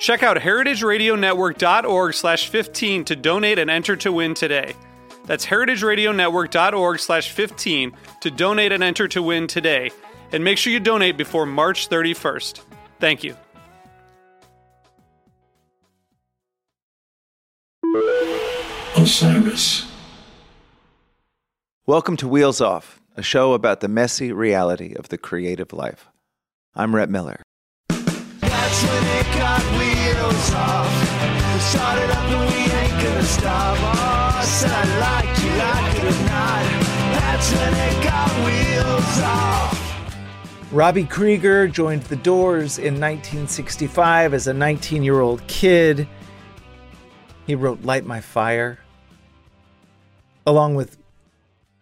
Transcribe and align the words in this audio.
Check 0.00 0.22
out 0.22 0.38
heritageradionetwork.org 0.38 2.14
slash 2.14 2.48
15 2.48 3.04
to 3.04 3.14
donate 3.14 3.58
and 3.58 3.70
enter 3.70 3.96
to 3.96 4.10
win 4.10 4.32
today. 4.32 4.72
That's 5.26 5.44
heritageradionetwork.org 5.44 6.98
slash 6.98 7.30
15 7.30 7.92
to 8.22 8.30
donate 8.30 8.72
and 8.72 8.82
enter 8.82 9.06
to 9.08 9.22
win 9.22 9.46
today. 9.46 9.90
And 10.32 10.42
make 10.42 10.56
sure 10.56 10.72
you 10.72 10.80
donate 10.80 11.18
before 11.18 11.44
March 11.44 11.90
31st. 11.90 12.62
Thank 12.98 13.22
you. 13.22 13.36
Osiris. 18.96 19.86
Welcome 21.84 22.16
to 22.16 22.28
Wheels 22.28 22.62
Off, 22.62 23.02
a 23.18 23.22
show 23.22 23.52
about 23.52 23.80
the 23.80 23.88
messy 23.88 24.32
reality 24.32 24.94
of 24.94 25.10
the 25.10 25.18
creative 25.18 25.74
life. 25.74 26.08
I'm 26.74 26.94
Rhett 26.94 27.10
Miller. 27.10 27.42
When 28.82 29.04
it 29.18 29.26
got 29.36 29.62
wheels 29.78 30.54
off. 30.54 31.10
Started 31.60 32.10
up 32.10 32.24
and 32.24 32.40
we 32.50 32.62
ain't 32.72 33.02
gonna 33.02 33.22
stop. 33.22 33.76
Oh, 33.78 34.42
said 34.42 34.70
I 34.72 34.84
like 34.98 35.42
you, 35.42 35.50
like 35.58 35.96
it 35.96 36.04
or 36.04 36.24
not. 36.24 36.64
That's 37.20 37.52
when 37.52 37.74
it 37.74 38.02
got 38.02 38.30
wheels 38.44 39.20
off. 39.22 40.72
Robby 40.72 41.04
Krieger 41.04 41.68
joined 41.68 42.02
the 42.04 42.16
Doors 42.16 42.78
in 42.78 42.94
1965 42.94 44.32
as 44.32 44.46
a 44.46 44.54
19 44.54 45.02
year 45.02 45.20
old 45.20 45.46
kid. 45.46 46.08
He 47.46 47.54
wrote 47.54 47.82
Light 47.82 48.06
My 48.06 48.20
Fire, 48.20 48.78
along 50.46 50.76
with 50.76 50.96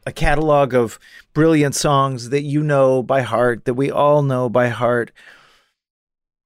a 0.06 0.12
catalog 0.12 0.74
of 0.74 0.98
brilliant 1.34 1.74
songs 1.74 2.30
that 2.30 2.42
you 2.42 2.62
know 2.62 3.02
by 3.02 3.22
heart, 3.22 3.66
that 3.66 3.74
we 3.74 3.90
all 3.90 4.22
know 4.22 4.48
by 4.48 4.68
heart. 4.68 5.12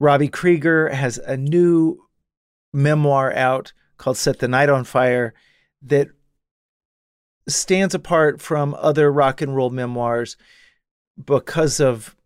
Robby 0.02 0.26
Krieger 0.26 0.88
has 0.88 1.18
a 1.18 1.36
new 1.36 2.08
memoir 2.72 3.32
out 3.34 3.72
called 3.98 4.16
Set 4.16 4.40
the 4.40 4.48
Night 4.48 4.68
on 4.68 4.82
Fire 4.82 5.32
that 5.80 6.08
stands 7.48 7.94
apart 7.94 8.40
from 8.40 8.74
other 8.80 9.12
rock 9.12 9.40
and 9.40 9.54
roll 9.54 9.70
memoirs 9.70 10.36
because 11.24 11.78
of 11.78 12.16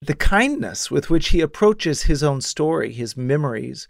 the 0.00 0.14
kindness 0.14 0.88
with 0.88 1.10
which 1.10 1.30
he 1.30 1.40
approaches 1.40 2.02
his 2.02 2.22
own 2.22 2.42
story, 2.42 2.92
his 2.92 3.16
memories, 3.16 3.88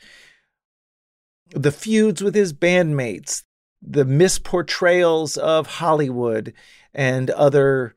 the 1.51 1.73
feuds 1.73 2.23
with 2.23 2.35
his 2.35 2.55
bandmates, 2.55 3.43
the 3.83 4.07
misportrayals 4.07 5.37
of 5.37 5.67
Hollywood 5.67 6.55
and 6.95 7.29
other 7.33 7.97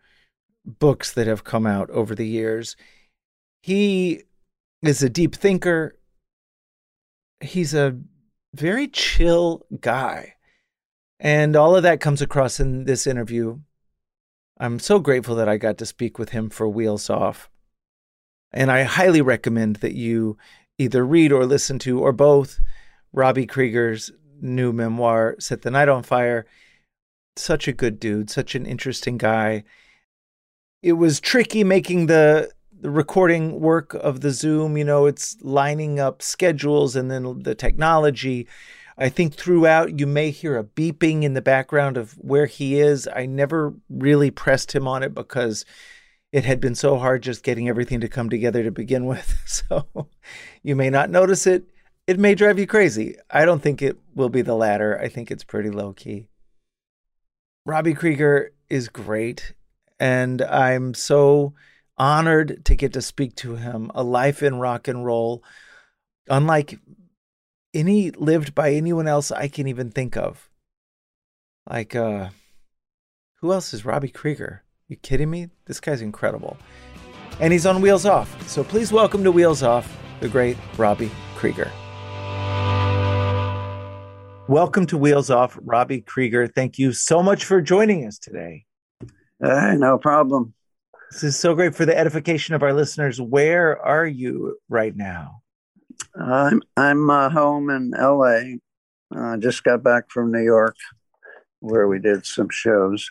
books 0.66 1.14
that 1.14 1.28
have 1.28 1.46
come 1.46 1.66
out 1.66 1.90
over 1.91 2.14
the 2.14 2.28
years. 2.28 2.75
He 3.62 4.24
is 4.81 5.03
a 5.03 5.09
deep 5.09 5.35
thinker. 5.35 5.97
He's 7.41 7.73
a 7.73 8.00
very 8.53 8.88
chill 8.88 9.66
guy. 9.79 10.35
And 11.19 11.56
all 11.56 11.75
of 11.75 11.84
that 11.84 12.00
comes 12.00 12.22
across 12.22 12.59
in 12.59 12.85
this 12.85 13.06
interview. 13.06 13.59
I'm 14.57 14.79
so 14.79 15.00
grateful 15.00 15.35
that 15.35 15.50
I 15.50 15.57
got 15.57 15.78
to 15.78 15.85
speak 15.85 16.17
with 16.17 16.29
him 16.29 16.50
for 16.50 16.67
Wheels 16.67 17.09
Off. 17.09 17.50
And 18.51 18.72
I 18.72 18.84
highly 18.84 19.22
recommend 19.22 19.78
that 19.78 19.94
you 19.94 20.38
either 20.78 21.06
read 21.06 21.31
or 21.31 21.46
listen 21.46 21.78
to, 21.79 22.00
or 22.00 22.11
both, 22.11 22.59
Robby 23.11 23.46
Krieger's 23.46 24.11
new 24.41 24.72
memoir, 24.72 25.35
Set 25.40 25.61
the 25.61 25.72
Night 25.72 25.90
on 25.90 26.03
Fire. 26.03 26.46
Such 27.35 27.67
a 27.67 27.73
good 27.73 28.00
dude, 28.00 28.29
such 28.29 28.56
an 28.56 28.66
interesting 28.66 29.17
guy. 29.17 29.63
It 30.81 30.94
was 30.94 31.19
tricky 31.19 31.63
making 31.63 32.07
the 32.07 32.50
the 32.81 32.90
recording 32.90 33.59
work 33.59 33.94
of 33.94 34.22
the 34.22 34.31
Zoom, 34.31 34.78
you 34.78 34.85
know, 34.85 35.06
it's 35.06 35.38
lining 35.41 36.00
up 36.00 36.22
schedules 36.22 36.95
and 36.95 37.12
then 37.12 37.41
the 37.44 37.56
technology. 37.56 38.47
I 38.97 39.09
think 39.09 39.35
throughout 39.35 40.00
you 40.00 40.07
may 40.07 40.31
hear 40.31 40.57
a 40.57 40.63
beeping 40.63 41.23
in 41.23 41.34
the 41.34 41.41
background 41.41 41.97
of 41.97 42.13
where 42.13 42.45
he 42.45 42.79
is. 42.79 43.07
I 43.13 43.25
never 43.25 43.73
really 43.90 44.31
pressed 44.31 44.73
him 44.73 44.88
on 44.88 45.03
it 45.03 45.13
because 45.13 45.66
it 46.31 46.45
had 46.45 46.59
been 46.59 46.75
so 46.75 46.97
hard 46.97 47.23
just 47.23 47.44
getting 47.44 47.67
everything 47.67 48.01
to 48.01 48.07
come 48.07 48.29
together 48.29 48.63
to 48.63 48.72
begin 48.72 49.06
with. 49.06 49.35
So 49.69 50.07
you 50.63 50.75
may 50.75 50.90
not 50.90 51.09
notice 51.09 51.46
it. 51.46 51.66
It 52.07 52.17
may 52.17 52.34
drive 52.34 52.57
you 52.59 52.66
crazy. 52.66 53.17
I 53.29 53.46
don't 53.46 53.61
think 53.61 53.81
it 53.81 53.97
will 54.16 54.29
be 54.29 54.41
the 54.41 54.56
latter. 54.56 54.97
I 55.00 55.09
think 55.09 55.29
it's 55.29 55.44
pretty 55.44 55.69
low 55.69 55.94
key. 55.94 56.28
Robby 57.66 57.94
Krieger 57.94 58.51
is 58.69 58.88
great. 58.88 59.53
And 60.00 60.41
I'm 60.41 60.94
so 60.94 61.53
honored 62.00 62.66
to 62.66 62.76
get 62.76 62.94
to 62.94 63.02
speak 63.02 63.36
to 63.36 63.56
him. 63.56 63.92
A 63.94 64.02
life 64.04 64.42
in 64.42 64.60
rock 64.60 64.88
and 64.88 65.06
roll, 65.06 65.44
unlike 66.30 66.80
any 67.74 68.10
lived 68.12 68.56
by 68.56 68.72
anyone 68.72 69.08
else 69.08 69.32
I 69.32 69.48
can 69.48 69.68
even 69.68 69.92
think 69.92 70.18
of. 70.18 70.50
Like, 71.70 71.96
uh, 71.96 72.30
who 73.42 73.54
else 73.54 73.74
is 73.74 73.86
Robby 73.86 74.09
Krieger? 74.09 74.64
You 74.88 74.96
kidding 74.96 75.30
me? 75.30 75.50
This 75.66 75.80
guy's 75.80 76.02
incredible. 76.02 76.58
And 77.40 77.54
he's 77.54 77.66
on 77.66 77.82
Wheels 77.82 78.06
Off. 78.06 78.50
So 78.50 78.64
please 78.64 78.92
welcome 78.92 79.24
to 79.24 79.32
Wheels 79.32 79.62
Off 79.62 79.96
the 80.20 80.30
great 80.30 80.58
Robby 80.78 81.12
Krieger. 81.36 81.72
Welcome 84.48 84.86
to 84.88 84.98
Wheels 84.98 85.30
Off, 85.30 85.58
Robby 85.62 86.02
Krieger. 86.02 86.48
Thank 86.48 86.80
you 86.80 86.92
so 86.92 87.22
much 87.22 87.46
for 87.46 87.62
joining 87.62 88.06
us 88.08 88.18
today. 88.18 88.66
Uh, 89.44 89.76
no 89.78 89.98
problem. 89.98 90.54
This 91.12 91.24
is 91.24 91.40
so 91.40 91.56
great 91.56 91.75
for 91.75 91.86
the 91.86 91.97
edification 91.97 92.53
of 92.53 92.62
our 92.62 92.74
listeners. 92.74 93.20
Where 93.20 93.80
are 93.84 94.06
you 94.06 94.58
right 94.70 94.96
now? 94.96 95.42
I'm 96.16 96.62
I'm 96.78 97.09
uh, 97.09 97.30
home 97.30 97.70
in 97.72 97.94
L.A. 97.97 98.59
Uh, 99.16 99.38
just 99.38 99.64
got 99.64 99.81
back 99.81 100.12
from 100.12 100.31
New 100.31 100.44
York, 100.44 100.75
where 101.62 101.88
we 101.88 102.00
did 102.00 102.25
some 102.25 102.50
shows. 102.52 103.09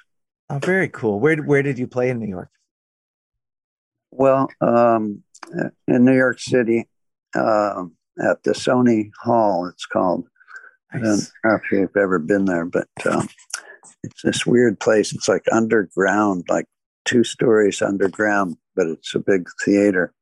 Oh, 0.48 0.58
very 0.58 0.88
cool. 0.88 1.18
Where 1.18 1.36
where 1.38 1.62
did 1.62 1.78
you 1.78 1.88
play 1.88 2.08
in 2.10 2.20
New 2.20 2.28
York? 2.28 2.50
Well, 4.12 4.48
um, 4.60 5.24
in 5.88 6.04
New 6.04 6.16
York 6.16 6.38
City, 6.38 6.88
uh, 7.34 7.84
at 8.22 8.42
the 8.44 8.52
Sony 8.52 9.10
Hall, 9.22 9.66
it's 9.66 9.86
called. 9.86 10.28
I 10.92 10.98
don't 10.98 11.30
know 11.44 11.54
if 11.56 11.70
you've 11.70 11.96
ever 11.96 12.18
been 12.18 12.46
there, 12.46 12.64
but 12.64 12.88
um, 13.04 13.28
it's 14.02 14.22
this 14.22 14.46
weird 14.46 14.80
place. 14.80 15.12
It's 15.12 15.28
like 15.28 15.44
underground, 15.52 16.46
like 16.48 16.64
two 17.08 17.24
stories 17.24 17.80
underground, 17.80 18.56
but 18.76 18.86
it's 18.86 19.14
a 19.14 19.18
big 19.18 19.48
theater. 19.64 20.12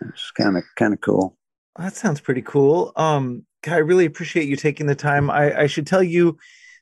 It's 0.00 0.30
kind 0.32 0.56
of 0.56 0.64
kind 0.76 0.92
of 0.92 1.00
cool. 1.00 1.36
That 1.78 1.94
sounds 1.94 2.20
pretty 2.20 2.42
cool. 2.42 2.92
Um, 2.96 3.46
I 3.66 3.78
really 3.78 4.04
appreciate 4.04 4.48
you 4.48 4.56
taking 4.56 4.86
the 4.86 4.94
time. 4.94 5.30
I, 5.30 5.62
I 5.62 5.66
should 5.66 5.86
tell 5.86 6.02
you 6.02 6.36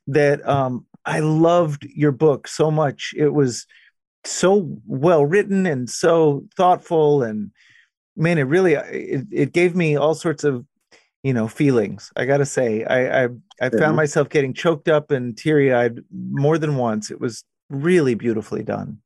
that 0.07 0.47
um, 0.47 0.85
I 1.05 1.19
loved 1.19 1.85
your 1.85 2.11
book 2.11 2.47
so 2.47 2.69
much. 2.69 3.13
It 3.15 3.33
was 3.33 3.65
so 4.23 4.77
well 4.85 5.25
written 5.25 5.65
and 5.65 5.89
so 5.89 6.45
thoughtful, 6.57 7.23
and 7.23 7.51
man, 8.15 8.37
it 8.37 8.43
really 8.43 8.73
it, 8.73 9.25
it 9.31 9.53
gave 9.53 9.75
me 9.75 9.95
all 9.95 10.15
sorts 10.15 10.43
of 10.43 10.65
you 11.23 11.33
know 11.33 11.47
feelings. 11.47 12.11
I 12.17 12.25
got 12.25 12.37
to 12.37 12.45
say, 12.45 12.83
I 12.83 13.23
I, 13.23 13.29
I 13.61 13.69
found 13.69 13.95
myself 13.95 14.29
getting 14.29 14.53
choked 14.53 14.89
up 14.89 15.11
and 15.11 15.37
teary 15.37 15.73
eyed 15.73 16.01
more 16.11 16.57
than 16.57 16.75
once. 16.75 17.09
It 17.09 17.21
was 17.21 17.43
really 17.69 18.15
beautifully 18.15 18.63
done. 18.63 18.99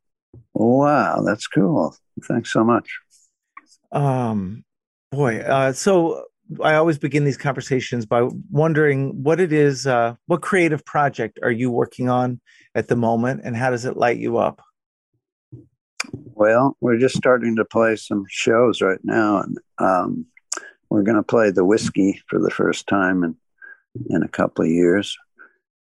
Wow, 0.53 1.23
that's 1.25 1.47
cool. 1.47 1.95
Thanks 2.27 2.51
so 2.51 2.63
much. 2.63 2.89
Um, 3.91 4.63
boy, 5.11 5.39
uh, 5.39 5.73
so 5.73 6.25
I 6.61 6.75
always 6.75 6.97
begin 6.97 7.23
these 7.23 7.37
conversations 7.37 8.05
by 8.05 8.27
wondering 8.49 9.23
what 9.23 9.39
it 9.39 9.53
is, 9.53 9.87
uh, 9.87 10.15
what 10.27 10.41
creative 10.41 10.85
project 10.85 11.39
are 11.41 11.51
you 11.51 11.71
working 11.71 12.09
on 12.09 12.41
at 12.75 12.87
the 12.87 12.95
moment, 12.95 13.41
and 13.43 13.55
how 13.55 13.71
does 13.71 13.85
it 13.85 13.97
light 13.97 14.17
you 14.17 14.37
up? 14.37 14.61
Well, 16.11 16.77
we're 16.81 16.97
just 16.97 17.15
starting 17.15 17.55
to 17.57 17.65
play 17.65 17.95
some 17.95 18.25
shows 18.29 18.81
right 18.81 18.99
now, 19.03 19.41
and 19.41 19.57
um, 19.77 20.25
we're 20.89 21.03
going 21.03 21.17
to 21.17 21.23
play 21.23 21.51
the 21.51 21.65
Whisky 21.65 22.21
for 22.27 22.39
the 22.39 22.49
first 22.49 22.87
time 22.87 23.23
in 23.23 23.35
in 24.09 24.23
a 24.23 24.27
couple 24.27 24.63
of 24.63 24.71
years 24.71 25.17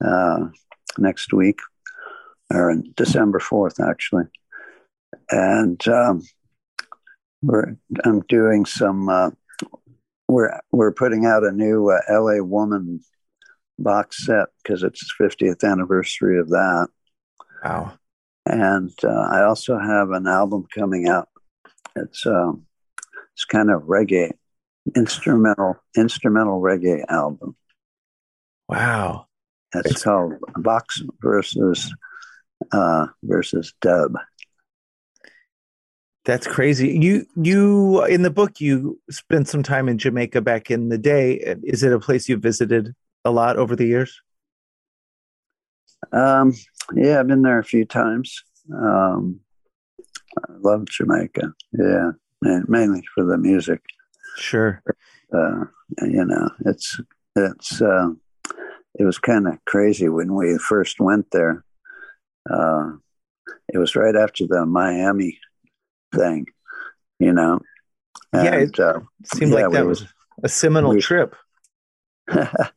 uh, 0.05 0.47
next 0.97 1.33
week, 1.33 1.59
or 2.53 2.71
in 2.71 2.93
December 2.95 3.39
fourth, 3.39 3.79
actually. 3.79 4.25
And 5.29 5.85
um, 5.87 6.21
we're 7.41 7.75
I'm 8.03 8.21
doing 8.21 8.65
some. 8.65 9.09
Uh, 9.09 9.31
we're 10.27 10.59
we're 10.71 10.91
putting 10.91 11.25
out 11.25 11.43
a 11.43 11.51
new 11.51 11.89
uh, 11.89 11.99
L.A. 12.09 12.43
Woman 12.43 13.01
box 13.77 14.25
set 14.25 14.47
because 14.63 14.83
it's 14.83 15.13
50th 15.19 15.69
anniversary 15.69 16.39
of 16.39 16.49
that. 16.49 16.87
Wow. 17.63 17.93
And 18.45 18.91
uh, 19.03 19.27
I 19.31 19.43
also 19.43 19.77
have 19.77 20.11
an 20.11 20.27
album 20.27 20.65
coming 20.73 21.07
out. 21.07 21.29
It's 21.95 22.25
um, 22.25 22.65
it's 23.33 23.45
kind 23.45 23.71
of 23.71 23.83
reggae, 23.83 24.31
instrumental 24.95 25.77
instrumental 25.97 26.61
reggae 26.61 27.03
album. 27.09 27.55
Wow. 28.67 29.27
It's, 29.73 29.91
it's 29.91 30.03
called 30.03 30.33
Box 30.57 31.01
versus 31.21 31.93
uh, 32.71 33.07
versus 33.23 33.73
Dub. 33.81 34.13
That's 36.25 36.47
crazy. 36.47 36.97
You 36.97 37.25
you 37.35 38.03
in 38.05 38.23
the 38.23 38.31
book 38.31 38.59
you 38.59 38.99
spent 39.11 39.47
some 39.47 39.61
time 39.61 39.87
in 39.87 39.99
Jamaica 39.99 40.41
back 40.41 40.71
in 40.71 40.89
the 40.89 40.97
day. 40.97 41.33
Is 41.63 41.83
it 41.83 41.93
a 41.93 41.99
place 41.99 42.27
you 42.27 42.37
visited 42.37 42.95
a 43.23 43.31
lot 43.31 43.57
over 43.57 43.75
the 43.75 43.85
years? 43.85 44.21
Um, 46.11 46.53
yeah, 46.95 47.19
I've 47.19 47.27
been 47.27 47.43
there 47.43 47.59
a 47.59 47.63
few 47.63 47.85
times. 47.85 48.43
Um, 48.73 49.39
I 50.37 50.53
love 50.59 50.85
Jamaica. 50.85 51.53
Yeah, 51.73 52.11
mainly 52.41 53.03
for 53.13 53.23
the 53.23 53.37
music. 53.37 53.81
Sure. 54.37 54.81
Uh, 55.31 55.65
you 56.01 56.25
know, 56.25 56.49
it's 56.65 56.99
it's 57.35 57.81
uh, 57.81 58.09
it 58.97 59.03
was 59.03 59.19
kind 59.19 59.47
of 59.47 59.63
crazy 59.65 60.09
when 60.09 60.33
we 60.33 60.57
first 60.57 60.99
went 60.99 61.29
there. 61.31 61.63
Uh, 62.49 62.91
it 63.73 63.77
was 63.77 63.95
right 63.95 64.15
after 64.15 64.45
the 64.47 64.65
Miami 64.65 65.39
thing, 66.13 66.45
you 67.19 67.33
know. 67.33 67.59
And, 68.33 68.45
yeah, 68.45 68.55
it 68.55 68.79
uh, 68.79 68.99
seemed 69.33 69.51
yeah, 69.51 69.63
like 69.63 69.73
that 69.73 69.83
we, 69.83 69.87
was 69.87 70.05
a 70.43 70.49
seminal 70.49 70.91
we, 70.91 71.01
trip. 71.01 71.35
yeah, 72.33 72.69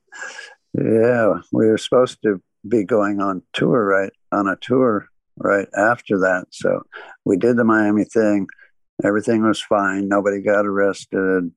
we 0.74 1.66
were 1.66 1.78
supposed 1.78 2.18
to 2.22 2.42
be 2.66 2.84
going 2.84 3.20
on 3.20 3.42
tour 3.52 3.84
right 3.84 4.12
on 4.32 4.48
a 4.48 4.56
tour 4.56 5.06
right 5.36 5.68
after 5.76 6.18
that. 6.18 6.46
So 6.50 6.82
we 7.24 7.36
did 7.36 7.56
the 7.56 7.64
Miami 7.64 8.04
thing. 8.04 8.46
Everything 9.04 9.46
was 9.46 9.60
fine. 9.60 10.08
Nobody 10.08 10.40
got 10.40 10.66
arrested. 10.66 11.52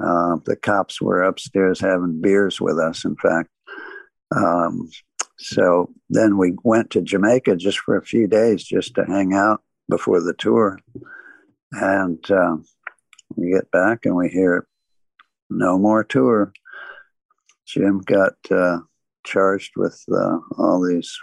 Uh, 0.00 0.36
the 0.44 0.56
cops 0.56 1.00
were 1.02 1.22
upstairs 1.22 1.80
having 1.80 2.20
beers 2.20 2.60
with 2.60 2.78
us, 2.78 3.04
in 3.04 3.16
fact. 3.16 3.48
Um, 4.34 4.88
so 5.38 5.90
then 6.10 6.36
we 6.36 6.54
went 6.64 6.90
to 6.90 7.02
Jamaica 7.02 7.56
just 7.56 7.78
for 7.78 7.96
a 7.96 8.04
few 8.04 8.26
days 8.26 8.64
just 8.64 8.94
to 8.96 9.04
hang 9.04 9.34
out 9.34 9.62
before 9.88 10.20
the 10.20 10.34
tour. 10.34 10.78
And 11.72 12.30
uh, 12.30 12.56
we 13.36 13.52
get 13.52 13.70
back 13.70 14.00
and 14.04 14.16
we 14.16 14.28
hear 14.28 14.66
no 15.48 15.78
more 15.78 16.02
tour. 16.02 16.52
Jim 17.66 18.00
got 18.00 18.34
uh, 18.50 18.78
charged 19.24 19.72
with 19.76 20.02
uh, 20.12 20.38
all 20.56 20.84
these 20.84 21.16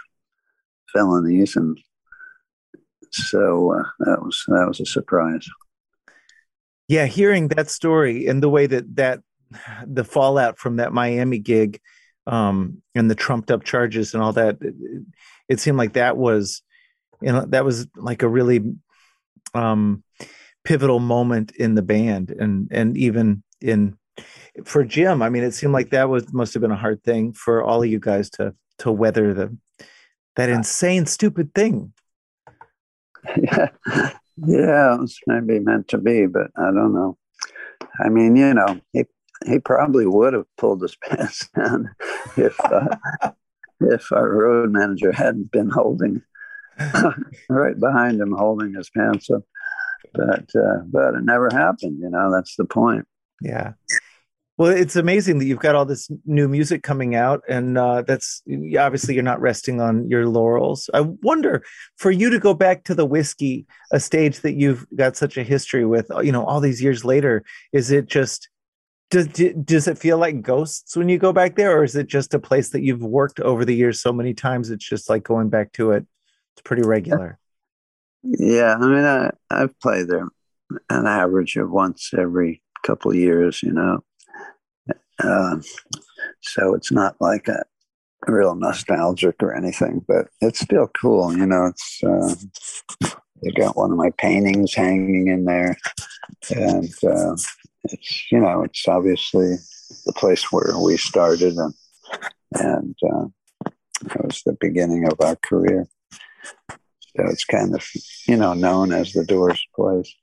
felonies, 0.92 1.56
and 1.56 1.78
so 3.10 3.72
uh, 3.72 3.82
that 4.00 4.22
was 4.22 4.44
that 4.48 4.66
was 4.68 4.80
a 4.80 4.86
surprise. 4.86 5.46
Yeah, 6.88 7.06
hearing 7.06 7.48
that 7.48 7.68
story 7.68 8.26
and 8.26 8.40
the 8.40 8.48
way 8.48 8.66
that 8.66 8.94
that 8.94 9.20
the 9.84 10.04
fallout 10.04 10.58
from 10.58 10.76
that 10.76 10.92
Miami 10.92 11.38
gig 11.38 11.80
um, 12.26 12.82
and 12.94 13.10
the 13.10 13.14
trumped 13.14 13.50
up 13.50 13.64
charges 13.64 14.14
and 14.14 14.22
all 14.22 14.32
that, 14.32 14.58
it, 14.60 14.74
it 15.48 15.60
seemed 15.60 15.78
like 15.78 15.94
that 15.94 16.16
was, 16.16 16.62
you 17.20 17.32
know, 17.32 17.44
that 17.48 17.64
was 17.64 17.86
like 17.96 18.22
a 18.22 18.28
really 18.28 18.60
um, 19.54 20.02
pivotal 20.64 20.98
moment 20.98 21.52
in 21.52 21.74
the 21.74 21.82
band 21.82 22.30
and 22.30 22.68
and 22.70 22.96
even 22.96 23.42
in 23.60 23.96
for 24.64 24.84
Jim. 24.84 25.22
I 25.22 25.28
mean, 25.28 25.44
it 25.44 25.52
seemed 25.52 25.72
like 25.72 25.90
that 25.90 26.08
was 26.08 26.32
must 26.32 26.54
have 26.54 26.60
been 26.60 26.70
a 26.70 26.76
hard 26.76 27.02
thing 27.02 27.32
for 27.32 27.62
all 27.62 27.82
of 27.82 27.88
you 27.88 28.00
guys 28.00 28.30
to 28.30 28.54
to 28.78 28.90
weather 28.92 29.32
the 29.32 29.56
that 30.36 30.48
insane 30.48 31.06
stupid 31.06 31.54
thing. 31.54 31.92
Yeah, 33.36 33.68
yeah, 34.36 34.94
it 34.94 35.00
was 35.00 35.18
maybe 35.26 35.60
meant 35.60 35.88
to 35.88 35.98
be, 35.98 36.26
but 36.26 36.50
I 36.56 36.66
don't 36.66 36.92
know. 36.92 37.16
I 37.98 38.08
mean, 38.08 38.36
you 38.36 38.52
know, 38.54 38.80
he 38.92 39.04
he 39.44 39.58
probably 39.58 40.06
would 40.06 40.32
have 40.32 40.46
pulled 40.56 40.82
his 40.82 40.96
pants 41.02 41.48
down 41.54 41.90
if 42.36 42.58
uh, 42.60 42.96
if 43.80 44.10
our 44.12 44.28
road 44.28 44.70
manager 44.70 45.12
hadn't 45.12 45.50
been 45.50 45.70
holding 45.70 46.22
right 47.48 47.78
behind 47.78 48.20
him, 48.20 48.32
holding 48.32 48.74
his 48.74 48.90
pants 48.90 49.30
up. 49.30 49.42
But 50.14 50.48
uh, 50.54 50.78
but 50.86 51.14
it 51.14 51.24
never 51.24 51.48
happened. 51.52 51.98
You 52.00 52.10
know, 52.10 52.32
that's 52.32 52.56
the 52.56 52.64
point. 52.64 53.06
Yeah. 53.40 53.72
Well, 54.58 54.70
it's 54.70 54.96
amazing 54.96 55.38
that 55.38 55.44
you've 55.44 55.58
got 55.58 55.74
all 55.74 55.84
this 55.84 56.10
new 56.24 56.48
music 56.48 56.82
coming 56.82 57.14
out, 57.14 57.42
and 57.46 57.76
uh, 57.76 58.00
that's 58.02 58.42
obviously 58.78 59.12
you're 59.12 59.22
not 59.22 59.40
resting 59.40 59.82
on 59.82 60.08
your 60.08 60.26
laurels. 60.26 60.88
I 60.94 61.02
wonder 61.02 61.62
for 61.98 62.10
you 62.10 62.30
to 62.30 62.38
go 62.38 62.54
back 62.54 62.84
to 62.84 62.94
the 62.94 63.04
Whisky, 63.04 63.66
a 63.92 64.00
stage 64.00 64.40
that 64.40 64.54
you've 64.54 64.86
got 64.96 65.14
such 65.14 65.36
a 65.36 65.42
history 65.42 65.84
with, 65.84 66.10
you 66.22 66.32
know, 66.32 66.42
all 66.42 66.60
these 66.60 66.82
years 66.82 67.04
later. 67.04 67.44
Is 67.74 67.90
it 67.90 68.06
just 68.06 68.48
does 69.10 69.28
does 69.28 69.88
it 69.88 69.98
feel 69.98 70.18
like 70.18 70.42
ghosts 70.42 70.96
when 70.96 71.08
you 71.08 71.18
go 71.18 71.32
back 71.32 71.56
there, 71.56 71.78
or 71.78 71.84
is 71.84 71.94
it 71.94 72.06
just 72.06 72.34
a 72.34 72.38
place 72.38 72.70
that 72.70 72.82
you've 72.82 73.02
worked 73.02 73.40
over 73.40 73.64
the 73.64 73.74
years 73.74 74.00
so 74.00 74.12
many 74.12 74.34
times? 74.34 74.70
It's 74.70 74.88
just 74.88 75.08
like 75.08 75.22
going 75.22 75.48
back 75.48 75.72
to 75.74 75.92
it. 75.92 76.04
It's 76.54 76.62
pretty 76.62 76.82
regular. 76.82 77.38
Yeah, 78.22 78.74
I 78.74 78.86
mean, 78.86 79.04
I 79.04 79.30
I've 79.50 79.78
played 79.80 80.08
there 80.08 80.28
an 80.90 81.06
average 81.06 81.56
of 81.56 81.70
once 81.70 82.10
every 82.16 82.62
couple 82.84 83.12
of 83.12 83.16
years, 83.16 83.62
you 83.62 83.72
know. 83.72 84.02
Uh, 85.22 85.58
so 86.40 86.74
it's 86.74 86.92
not 86.92 87.16
like 87.20 87.48
a 87.48 87.64
real 88.26 88.54
nostalgic 88.54 89.36
or 89.42 89.54
anything, 89.54 90.04
but 90.06 90.28
it's 90.40 90.60
still 90.60 90.90
cool, 91.00 91.36
you 91.36 91.46
know. 91.46 91.66
It's 91.66 92.00
uh, 92.02 92.34
they 93.42 93.50
got 93.52 93.76
one 93.76 93.92
of 93.92 93.96
my 93.96 94.10
paintings 94.18 94.74
hanging 94.74 95.28
in 95.28 95.44
there, 95.44 95.76
and 96.50 96.92
uh, 97.04 97.36
it's 97.92 98.30
you 98.30 98.40
know 98.40 98.62
it's 98.62 98.86
obviously 98.88 99.56
the 100.04 100.12
place 100.12 100.50
where 100.52 100.78
we 100.78 100.96
started 100.96 101.54
and 101.54 101.74
and 102.52 102.96
uh, 103.02 103.26
it 104.04 104.24
was 104.24 104.42
the 104.44 104.56
beginning 104.60 105.04
of 105.04 105.20
our 105.20 105.36
career. 105.36 105.86
So 106.70 107.24
it's 107.26 107.44
kind 107.44 107.74
of 107.74 107.84
you 108.26 108.36
know 108.36 108.54
known 108.54 108.92
as 108.92 109.12
the 109.12 109.24
doors 109.24 109.62
place. 109.74 110.14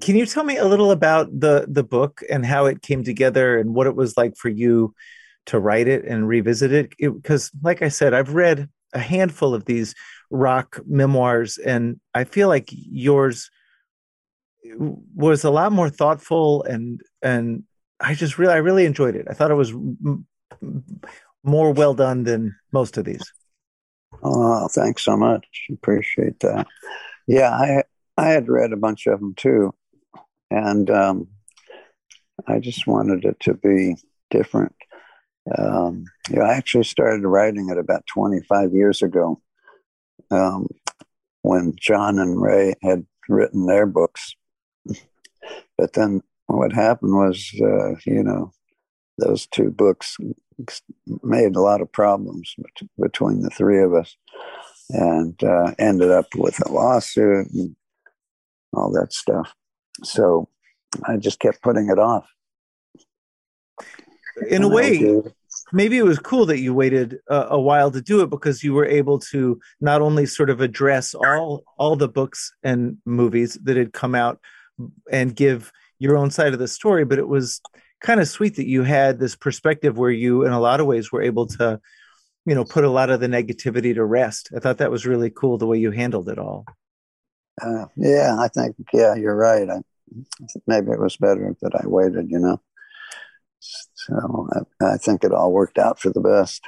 Can 0.00 0.16
you 0.16 0.26
tell 0.26 0.44
me 0.44 0.58
a 0.58 0.66
little 0.66 0.90
about 0.90 1.28
the 1.38 1.66
the 1.68 1.84
book 1.84 2.22
and 2.30 2.44
how 2.44 2.66
it 2.66 2.82
came 2.82 3.02
together 3.02 3.58
and 3.58 3.74
what 3.74 3.86
it 3.86 3.96
was 3.96 4.16
like 4.16 4.36
for 4.36 4.50
you 4.50 4.94
to 5.46 5.58
write 5.58 5.88
it 5.88 6.04
and 6.04 6.28
revisit 6.28 6.72
it? 6.72 6.94
Because 6.98 7.50
like 7.62 7.82
i 7.82 7.88
said 7.88 8.14
i've 8.14 8.34
read 8.34 8.68
a 8.92 8.98
handful 8.98 9.54
of 9.54 9.64
these 9.64 9.94
rock 10.30 10.80
memoirs 10.86 11.58
and 11.58 11.98
i 12.14 12.24
feel 12.24 12.48
like 12.48 12.68
yours 12.70 13.50
was 14.64 15.44
a 15.44 15.50
lot 15.50 15.72
more 15.72 15.90
thoughtful 15.90 16.62
and 16.64 17.00
and 17.22 17.64
I 18.00 18.14
just 18.14 18.38
really 18.38 18.52
I 18.52 18.58
really 18.58 18.84
enjoyed 18.84 19.16
it. 19.16 19.26
I 19.30 19.34
thought 19.34 19.50
it 19.50 19.54
was 19.54 19.70
m- 19.70 20.26
more 21.44 21.72
well 21.72 21.94
done 21.94 22.24
than 22.24 22.56
most 22.72 22.96
of 22.96 23.04
these. 23.04 23.22
Oh, 24.22 24.68
thanks 24.68 25.04
so 25.04 25.16
much. 25.16 25.46
Appreciate 25.72 26.40
that. 26.40 26.66
Yeah, 27.26 27.50
I 27.50 27.82
I 28.16 28.28
had 28.28 28.48
read 28.48 28.72
a 28.72 28.76
bunch 28.76 29.06
of 29.06 29.20
them 29.20 29.34
too, 29.34 29.72
and 30.50 30.90
um, 30.90 31.28
I 32.46 32.58
just 32.58 32.86
wanted 32.86 33.24
it 33.24 33.38
to 33.40 33.54
be 33.54 33.96
different. 34.30 34.74
Um, 35.58 36.04
you 36.28 36.36
know, 36.36 36.44
I 36.44 36.54
actually 36.54 36.84
started 36.84 37.26
writing 37.26 37.68
it 37.70 37.78
about 37.78 38.06
25 38.12 38.74
years 38.74 39.02
ago, 39.02 39.40
um, 40.30 40.68
when 41.42 41.74
John 41.80 42.18
and 42.18 42.40
Ray 42.40 42.74
had 42.82 43.06
written 43.28 43.66
their 43.66 43.86
books 43.86 44.36
but 45.78 45.92
then 45.94 46.22
what 46.46 46.72
happened 46.72 47.14
was, 47.14 47.50
uh, 47.60 47.94
you 48.04 48.22
know, 48.22 48.52
those 49.18 49.46
two 49.46 49.70
books 49.70 50.16
made 51.22 51.56
a 51.56 51.60
lot 51.60 51.80
of 51.80 51.90
problems 51.92 52.54
between 52.98 53.42
the 53.42 53.50
three 53.50 53.82
of 53.82 53.94
us 53.94 54.16
and 54.90 55.42
uh, 55.42 55.72
ended 55.78 56.10
up 56.10 56.26
with 56.34 56.58
a 56.66 56.72
lawsuit 56.72 57.50
and 57.52 57.74
all 58.74 58.90
that 58.92 59.12
stuff. 59.12 59.52
So 60.02 60.48
I 61.04 61.16
just 61.16 61.40
kept 61.40 61.62
putting 61.62 61.88
it 61.88 61.98
off. 61.98 62.26
in 64.48 64.62
a 64.62 64.68
way, 64.68 65.22
maybe 65.72 65.98
it 65.98 66.04
was 66.04 66.18
cool 66.18 66.46
that 66.46 66.60
you 66.60 66.74
waited 66.74 67.18
a, 67.28 67.48
a, 67.50 67.60
while 67.60 67.90
to 67.90 68.00
do 68.00 68.22
it 68.22 68.30
because 68.30 68.62
you 68.62 68.72
were 68.72 68.86
able 68.86 69.18
to 69.18 69.60
not 69.80 70.00
only 70.00 70.26
sort 70.26 70.50
of 70.50 70.60
address 70.60 71.14
all 71.14 71.64
all 71.78 71.96
the 71.96 72.08
books 72.08 72.52
and 72.62 72.96
movies 73.04 73.58
that 73.62 73.76
had 73.76 73.92
come 73.92 74.14
out 74.14 74.40
and 75.10 75.36
give 75.36 75.72
your 75.98 76.16
own 76.16 76.30
side 76.30 76.52
of 76.52 76.58
the 76.58 76.68
story, 76.68 77.04
but 77.04 77.18
it 77.18 77.28
was 77.28 77.60
kind 78.00 78.20
of 78.20 78.28
sweet 78.28 78.56
that 78.56 78.66
you 78.66 78.82
had 78.82 79.18
this 79.18 79.36
perspective 79.36 79.96
where 79.96 80.10
you, 80.10 80.44
in 80.44 80.52
a 80.52 80.60
lot 80.60 80.80
of 80.80 80.86
ways, 80.86 81.12
were 81.12 81.22
able 81.22 81.46
to, 81.46 81.80
you 82.44 82.54
know, 82.54 82.64
put 82.64 82.84
a 82.84 82.90
lot 82.90 83.10
of 83.10 83.20
the 83.20 83.28
negativity 83.28 83.94
to 83.94 84.04
rest. 84.04 84.50
I 84.56 84.58
thought 84.58 84.78
that 84.78 84.90
was 84.90 85.06
really 85.06 85.30
cool 85.30 85.58
the 85.58 85.66
way 85.66 85.78
you 85.78 85.90
handled 85.92 86.28
it 86.28 86.38
all. 86.38 86.64
Uh, 87.60 87.86
yeah, 87.96 88.36
I 88.38 88.48
think 88.48 88.76
yeah, 88.92 89.14
you're 89.14 89.36
right. 89.36 89.68
I, 89.68 89.80
maybe 90.66 90.90
it 90.90 90.98
was 90.98 91.16
better 91.16 91.54
that 91.62 91.74
I 91.74 91.86
waited. 91.86 92.30
You 92.30 92.40
know. 92.40 92.60
So 93.60 94.48
I, 94.80 94.84
I 94.94 94.96
think 94.96 95.22
it 95.22 95.32
all 95.32 95.52
worked 95.52 95.78
out 95.78 96.00
for 96.00 96.10
the 96.10 96.20
best. 96.20 96.62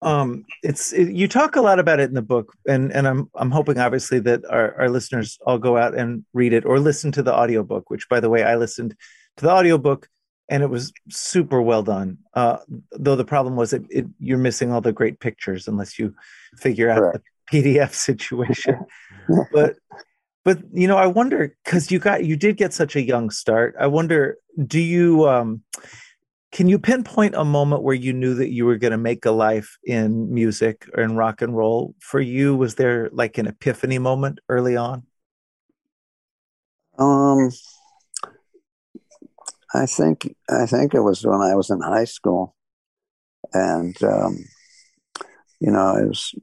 Um, 0.00 0.44
it's 0.62 0.92
it, 0.92 1.10
you 1.10 1.26
talk 1.26 1.56
a 1.56 1.60
lot 1.60 1.80
about 1.80 1.98
it 1.98 2.08
in 2.08 2.14
the 2.14 2.22
book, 2.22 2.54
and 2.68 2.92
and 2.92 3.08
I'm 3.08 3.30
I'm 3.34 3.50
hoping 3.50 3.78
obviously 3.78 4.20
that 4.20 4.44
our, 4.48 4.74
our 4.80 4.88
listeners 4.88 5.38
all 5.44 5.58
go 5.58 5.76
out 5.76 5.96
and 5.96 6.24
read 6.32 6.52
it 6.52 6.64
or 6.64 6.78
listen 6.78 7.10
to 7.12 7.22
the 7.22 7.34
audiobook, 7.34 7.90
which 7.90 8.08
by 8.08 8.20
the 8.20 8.30
way 8.30 8.44
I 8.44 8.56
listened 8.56 8.94
to 9.38 9.44
the 9.44 9.50
audiobook 9.50 10.08
and 10.48 10.62
it 10.62 10.70
was 10.70 10.92
super 11.10 11.60
well 11.60 11.82
done. 11.82 12.18
Uh, 12.34 12.58
though 12.92 13.16
the 13.16 13.24
problem 13.24 13.56
was 13.56 13.70
that 13.70 13.82
it, 13.90 14.06
you're 14.18 14.38
missing 14.38 14.72
all 14.72 14.80
the 14.80 14.92
great 14.92 15.20
pictures 15.20 15.68
unless 15.68 15.98
you 15.98 16.14
figure 16.56 16.88
out 16.88 16.98
Correct. 16.98 17.24
the 17.50 17.62
PDF 17.62 17.92
situation. 17.92 18.78
but 19.52 19.76
but 20.44 20.58
you 20.72 20.88
know 20.88 20.96
i 20.96 21.06
wonder 21.06 21.54
because 21.64 21.90
you 21.90 21.98
got 21.98 22.24
you 22.24 22.34
did 22.34 22.56
get 22.56 22.72
such 22.72 22.96
a 22.96 23.02
young 23.02 23.28
start 23.28 23.74
i 23.78 23.86
wonder 23.86 24.38
do 24.66 24.80
you 24.80 25.28
um 25.28 25.62
can 26.58 26.66
you 26.66 26.76
pinpoint 26.76 27.36
a 27.36 27.44
moment 27.44 27.84
where 27.84 27.94
you 27.94 28.12
knew 28.12 28.34
that 28.34 28.50
you 28.50 28.66
were 28.66 28.76
going 28.76 28.90
to 28.90 28.98
make 28.98 29.24
a 29.24 29.30
life 29.30 29.78
in 29.84 30.34
music 30.34 30.90
or 30.92 31.04
in 31.04 31.14
rock 31.14 31.40
and 31.40 31.56
roll 31.56 31.94
for 32.00 32.20
you? 32.20 32.56
Was 32.56 32.74
there 32.74 33.08
like 33.12 33.38
an 33.38 33.46
epiphany 33.46 34.00
moment 34.00 34.40
early 34.48 34.76
on? 34.76 35.04
Um 36.98 37.50
i 39.72 39.86
think 39.86 40.34
i 40.50 40.66
think 40.66 40.94
it 40.94 41.02
was 41.02 41.24
when 41.24 41.40
i 41.40 41.54
was 41.54 41.70
in 41.70 41.80
high 41.80 42.06
school. 42.06 42.56
And 43.54 43.96
um 44.02 44.38
you 45.60 45.70
know 45.70 45.94
i 45.96 46.02
was 46.02 46.34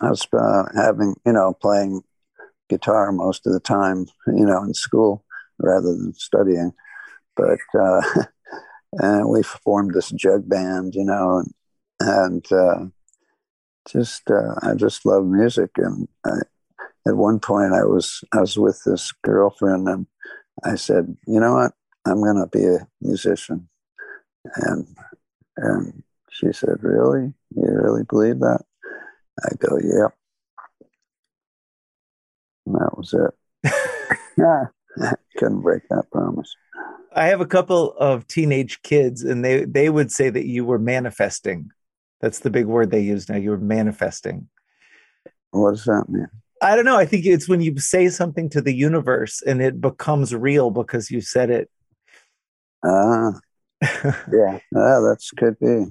i 0.00 0.08
was 0.08 0.26
uh, 0.32 0.64
having 0.74 1.14
you 1.26 1.32
know 1.34 1.52
playing 1.60 2.00
guitar 2.70 3.12
most 3.12 3.46
of 3.46 3.52
the 3.52 3.60
time, 3.60 4.06
you 4.28 4.46
know, 4.46 4.62
in 4.62 4.72
school 4.72 5.22
rather 5.58 5.94
than 5.94 6.14
studying. 6.14 6.72
But 7.36 7.58
uh, 7.78 8.00
and 8.98 9.28
we 9.28 9.42
formed 9.42 9.94
this 9.94 10.10
jug 10.10 10.48
band, 10.48 10.94
you 10.94 11.04
know, 11.04 11.38
and, 11.38 11.54
and 12.00 12.52
uh, 12.52 12.86
just 13.88 14.30
uh, 14.30 14.54
I 14.62 14.74
just 14.74 15.04
love 15.04 15.24
music. 15.24 15.70
And 15.76 16.08
I, 16.24 16.38
at 17.06 17.16
one 17.16 17.40
point, 17.40 17.74
I 17.74 17.84
was 17.84 18.22
I 18.32 18.40
was 18.40 18.56
with 18.56 18.80
this 18.84 19.12
girlfriend, 19.22 19.88
and 19.88 20.06
I 20.64 20.76
said, 20.76 21.16
you 21.26 21.40
know 21.40 21.54
what, 21.54 21.72
I'm 22.04 22.22
going 22.22 22.36
to 22.36 22.46
be 22.46 22.64
a 22.64 22.86
musician. 23.00 23.68
And 24.56 24.86
and 25.56 26.02
she 26.30 26.52
said, 26.52 26.82
really, 26.82 27.32
you 27.54 27.62
really 27.64 28.04
believe 28.08 28.40
that? 28.40 28.64
I 29.42 29.54
go, 29.58 29.78
yeah. 29.78 30.08
And 32.66 32.74
that 32.76 32.96
was 32.96 33.14
it. 33.14 33.70
yeah, 34.38 34.66
couldn't 35.36 35.60
break 35.60 35.82
that 35.90 36.10
promise. 36.10 36.54
I 37.14 37.26
have 37.26 37.40
a 37.40 37.46
couple 37.46 37.92
of 37.98 38.26
teenage 38.26 38.82
kids, 38.82 39.22
and 39.22 39.44
they 39.44 39.64
they 39.64 39.88
would 39.88 40.10
say 40.10 40.30
that 40.30 40.46
you 40.46 40.64
were 40.64 40.78
manifesting. 40.78 41.70
That's 42.20 42.40
the 42.40 42.50
big 42.50 42.66
word 42.66 42.90
they 42.90 43.00
use 43.00 43.28
now. 43.28 43.36
You 43.36 43.50
were 43.50 43.58
manifesting. 43.58 44.48
What 45.50 45.72
does 45.72 45.84
that 45.84 46.08
mean? 46.08 46.28
I 46.62 46.74
don't 46.74 46.84
know. 46.84 46.96
I 46.96 47.04
think 47.04 47.26
it's 47.26 47.48
when 47.48 47.60
you 47.60 47.78
say 47.78 48.08
something 48.08 48.48
to 48.50 48.62
the 48.62 48.74
universe 48.74 49.42
and 49.42 49.60
it 49.60 49.80
becomes 49.80 50.34
real 50.34 50.70
because 50.70 51.10
you 51.10 51.20
said 51.20 51.50
it. 51.50 51.70
Ah, 52.84 53.28
uh, 53.28 53.32
yeah, 54.32 54.58
uh, 54.74 55.00
that's 55.00 55.30
could 55.32 55.58
be. 55.58 55.86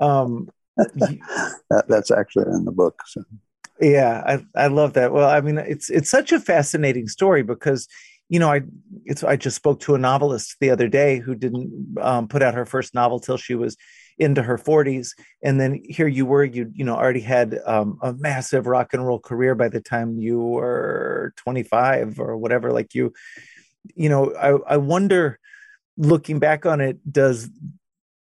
Um, 0.00 0.48
that, 0.76 1.84
that's 1.88 2.10
actually 2.10 2.50
in 2.52 2.64
the 2.64 2.72
book. 2.72 3.00
So. 3.06 3.22
Yeah, 3.80 4.22
I 4.54 4.64
I 4.64 4.66
love 4.68 4.94
that. 4.94 5.12
Well, 5.12 5.28
I 5.28 5.40
mean, 5.40 5.58
it's 5.58 5.90
it's 5.90 6.08
such 6.10 6.32
a 6.32 6.40
fascinating 6.40 7.08
story 7.08 7.42
because 7.42 7.86
you 8.28 8.38
know 8.38 8.50
I 8.50 8.62
it's 9.04 9.22
I 9.22 9.36
just 9.36 9.56
spoke 9.56 9.80
to 9.80 9.94
a 9.94 9.98
novelist 9.98 10.56
the 10.60 10.70
other 10.70 10.88
day 10.88 11.18
who 11.18 11.34
didn't 11.34 11.96
um, 12.00 12.26
put 12.28 12.42
out 12.42 12.54
her 12.54 12.64
first 12.64 12.94
novel 12.94 13.20
till 13.20 13.36
she 13.36 13.54
was 13.54 13.76
into 14.18 14.42
her 14.42 14.56
40s 14.56 15.14
and 15.42 15.60
then 15.60 15.82
here 15.86 16.06
you 16.08 16.24
were 16.24 16.42
you 16.42 16.70
you 16.74 16.84
know 16.86 16.96
already 16.96 17.20
had 17.20 17.58
um, 17.66 17.98
a 18.02 18.14
massive 18.14 18.66
rock 18.66 18.94
and 18.94 19.06
roll 19.06 19.18
career 19.20 19.54
by 19.54 19.68
the 19.68 19.80
time 19.80 20.18
you 20.18 20.38
were 20.40 21.34
25 21.36 22.18
or 22.18 22.34
whatever 22.38 22.72
like 22.72 22.94
you 22.94 23.12
you 23.96 24.08
know 24.08 24.34
I 24.36 24.74
I 24.74 24.76
wonder 24.78 25.38
looking 25.98 26.38
back 26.40 26.66
on 26.66 26.80
it 26.80 26.98
does 27.12 27.50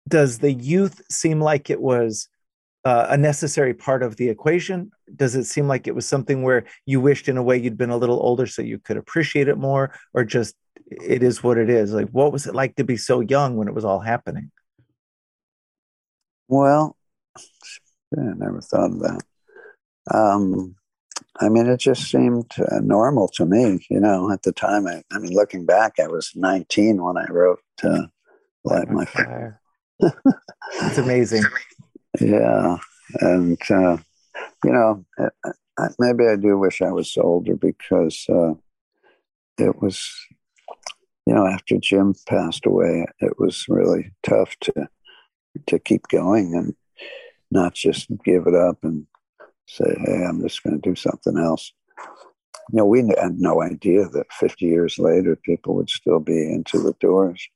does 0.08 0.40
the 0.40 0.54
youth 0.54 1.02
seem 1.12 1.42
like 1.42 1.70
it 1.70 1.82
was 1.82 2.30
uh, 2.86 3.08
a 3.10 3.18
necessary 3.18 3.74
part 3.74 4.04
of 4.04 4.16
the 4.16 4.30
equation? 4.30 4.92
Does 5.16 5.36
it 5.36 5.46
seem 5.46 5.68
like 5.68 5.88
it 5.88 5.96
was 5.96 6.08
something 6.08 6.44
where 6.44 6.66
you 6.86 7.02
wished 7.02 7.28
in 7.28 7.36
a 7.36 7.44
way 7.44 7.58
you'd 7.58 7.78
been 7.78 7.90
a 7.90 7.98
little 7.98 8.20
older 8.22 8.46
so 8.46 8.62
you 8.62 8.78
could 8.78 8.96
appreciate 8.96 9.48
it 9.48 9.58
more, 9.58 9.94
or 10.14 10.24
just 10.24 10.56
it 10.90 11.24
is 11.24 11.44
what 11.44 11.58
it 11.58 11.70
is? 11.70 11.94
Like, 11.94 12.10
what 12.10 12.32
was 12.32 12.46
it 12.46 12.54
like 12.54 12.76
to 12.76 12.84
be 12.84 12.96
so 12.96 13.20
young 13.22 13.58
when 13.58 13.68
it 13.68 13.74
was 13.74 13.84
all 13.84 14.00
happening? 14.00 14.52
Well, 16.48 16.96
I 18.18 18.22
never 18.38 18.62
thought 18.62 18.92
of 18.92 19.00
that. 19.00 19.22
Um, 20.14 20.76
I 21.42 21.50
mean, 21.50 21.66
it 21.66 21.80
just 21.80 22.10
seemed 22.10 22.52
uh, 22.60 22.80
normal 22.82 23.28
to 23.30 23.46
me, 23.46 23.86
you 23.90 24.00
know, 24.00 24.32
at 24.32 24.44
the 24.44 24.52
time. 24.52 24.86
I, 24.88 25.02
I 25.12 25.18
mean, 25.18 25.34
looking 25.34 25.66
back, 25.66 25.94
I 26.00 26.08
was 26.08 26.32
19 26.36 27.04
when 27.04 27.18
I 27.18 27.26
wrote 27.26 27.62
uh, 27.84 28.04
Light 28.64 28.90
My 28.90 29.06
Fire. 29.06 29.60
it's 30.00 30.98
amazing. 31.00 31.44
Yeah, 32.20 32.78
and 33.22 33.58
uh, 33.70 33.98
you 34.64 34.72
know, 34.72 35.06
maybe 36.00 36.26
I 36.28 36.36
do 36.36 36.58
wish 36.58 36.82
I 36.82 36.92
was 36.92 37.16
older 37.18 37.56
because 37.56 38.26
uh, 38.30 38.54
it 39.58 39.82
was, 39.82 40.10
you 41.26 41.34
know, 41.34 41.46
after 41.46 41.78
Jim 41.78 42.14
passed 42.28 42.66
away, 42.66 43.06
it 43.20 43.40
was 43.40 43.66
really 43.68 44.12
tough 44.24 44.56
to 44.62 44.88
to 45.68 45.80
keep 45.80 46.08
going 46.10 46.54
and 46.54 46.76
not 47.52 47.74
just 47.74 48.08
give 48.24 48.48
it 48.48 48.56
up 48.56 48.78
and 48.84 49.08
say, 49.68 49.96
"Hey, 50.06 50.26
I'm 50.26 50.42
just 50.42 50.64
going 50.64 50.80
to 50.80 50.90
do 50.90 50.96
something 50.96 51.38
else." 51.38 51.74
You 52.72 52.78
know, 52.78 52.86
we 52.86 53.00
had 53.00 53.40
no 53.40 53.62
idea 53.62 54.08
that 54.10 54.32
50 54.34 54.66
years 54.66 54.98
later, 54.98 55.36
people 55.36 55.76
would 55.76 55.90
still 55.90 56.20
be 56.20 56.52
into 56.52 56.80
the 56.80 56.94
Doors 57.00 57.48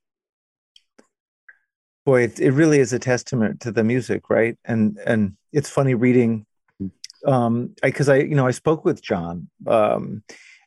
boy 2.09 2.23
it, 2.23 2.39
it 2.39 2.51
really 2.51 2.79
is 2.79 2.91
a 2.91 2.99
testament 2.99 3.61
to 3.61 3.71
the 3.71 3.83
music 3.83 4.29
right? 4.29 4.57
And 4.65 4.97
and 5.05 5.37
it's 5.53 5.69
funny 5.69 5.93
reading 5.93 6.45
um 7.25 7.75
because 7.83 8.09
I, 8.09 8.15
I, 8.15 8.19
you 8.19 8.35
know 8.35 8.47
i 8.47 8.51
spoke 8.51 8.85
with 8.85 9.03
john 9.03 9.49
um 9.67 10.23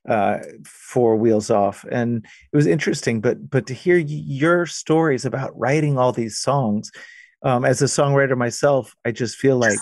uh 0.07 0.39
for 0.67 1.17
wheels 1.17 1.51
off 1.51 1.85
and 1.91 2.27
it 2.53 2.57
was 2.57 2.67
interesting 2.67 3.23
but 3.23 3.37
but 3.49 3.67
to 3.69 3.75
hear 3.75 3.97
your 3.97 4.67
stories 4.67 5.25
about 5.25 5.59
writing 5.59 5.97
all 5.99 6.13
these 6.13 6.37
songs 6.37 6.91
um 7.43 7.65
as 7.65 7.81
a 7.81 7.87
songwriter 7.87 8.37
myself 8.37 8.95
i 9.07 9.11
just 9.11 9.37
feel 9.37 9.57
like 9.57 9.79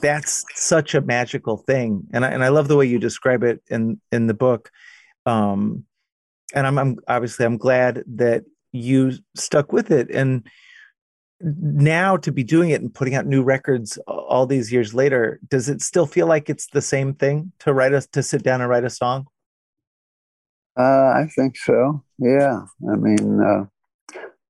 that's 0.00 0.44
such 0.54 0.94
a 0.94 1.00
magical 1.00 1.56
thing 1.56 2.04
and 2.12 2.24
I, 2.24 2.28
and 2.28 2.44
I 2.44 2.48
love 2.48 2.68
the 2.68 2.76
way 2.76 2.86
you 2.86 3.00
describe 3.00 3.42
it 3.42 3.60
in 3.68 4.00
in 4.12 4.28
the 4.28 4.34
book 4.46 4.70
um 5.26 5.84
and 6.54 6.66
I'm, 6.68 6.78
I'm 6.78 6.96
obviously 7.08 7.44
i'm 7.46 7.58
glad 7.58 8.04
that 8.14 8.44
you 8.78 9.12
stuck 9.36 9.72
with 9.72 9.90
it. 9.90 10.10
And 10.10 10.48
now 11.40 12.16
to 12.16 12.32
be 12.32 12.42
doing 12.42 12.70
it 12.70 12.80
and 12.80 12.92
putting 12.92 13.14
out 13.14 13.26
new 13.26 13.42
records 13.42 13.96
all 14.08 14.46
these 14.46 14.72
years 14.72 14.92
later 14.92 15.38
does 15.48 15.68
it 15.68 15.80
still 15.80 16.06
feel 16.06 16.26
like 16.26 16.50
it's 16.50 16.66
the 16.68 16.82
same 16.82 17.14
thing 17.14 17.52
to 17.60 17.72
write 17.72 17.92
us 17.92 18.06
to 18.06 18.22
sit 18.22 18.42
down 18.42 18.60
and 18.60 18.68
write 18.68 18.84
a 18.84 18.90
song? 18.90 19.26
Uh, 20.76 21.12
i 21.14 21.28
think 21.34 21.56
so. 21.56 22.02
Yeah. 22.18 22.62
I 22.90 22.96
mean 22.96 23.40
uh, 23.40 23.64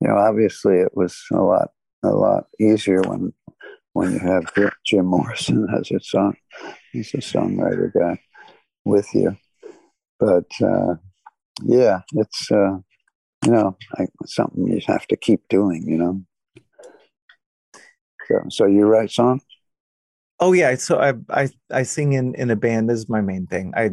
you 0.01 0.09
know 0.09 0.17
obviously 0.17 0.77
it 0.77 0.93
was 0.95 1.19
a 1.33 1.41
lot 1.41 1.71
a 2.03 2.09
lot 2.09 2.45
easier 2.59 3.03
when 3.03 3.33
when 3.93 4.13
you 4.13 4.19
have 4.21 4.45
jim 4.87 5.07
morrison 5.07 5.67
as 5.79 5.91
a 5.91 6.01
song 6.01 6.37
he's 6.93 7.13
a 7.13 7.19
songwriter 7.19 7.93
guy 7.93 8.19
with 8.85 9.13
you. 9.15 9.37
But 10.19 10.51
uh, 10.63 10.95
yeah 11.65 12.01
it's 12.13 12.51
uh, 12.51 12.79
you 13.45 13.53
know, 13.53 13.77
like 13.99 14.11
something 14.27 14.67
you 14.67 14.81
have 14.87 15.07
to 15.09 15.17
keep 15.17 15.47
doing, 15.49 15.85
you 15.87 15.99
know. 15.99 16.23
So, 18.27 18.43
so 18.51 18.67
you 18.67 18.87
write 18.87 19.11
songs? 19.11 19.43
Oh 20.41 20.53
yeah, 20.53 20.75
so 20.77 21.01
I 21.01 21.15
I 21.31 21.49
I 21.71 21.83
sing 21.83 22.13
in 22.13 22.35
in 22.35 22.51
a 22.51 22.57
band. 22.57 22.89
This 22.89 22.99
is 22.99 23.09
my 23.09 23.21
main 23.21 23.47
thing. 23.47 23.73
I 23.77 23.91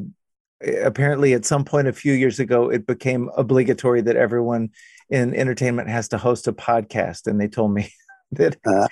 apparently 0.83 1.33
at 1.33 1.45
some 1.45 1.65
point 1.65 1.87
a 1.87 1.93
few 1.93 2.13
years 2.13 2.39
ago 2.39 2.69
it 2.69 2.87
became 2.87 3.29
obligatory 3.37 4.01
that 4.01 4.15
everyone 4.15 4.69
in 5.09 5.33
entertainment 5.33 5.89
has 5.89 6.07
to 6.09 6.17
host 6.17 6.47
a 6.47 6.53
podcast 6.53 7.27
and 7.27 7.39
they 7.39 7.47
told 7.47 7.73
me 7.73 7.91
that 8.31 8.57
Uh. 8.65 8.87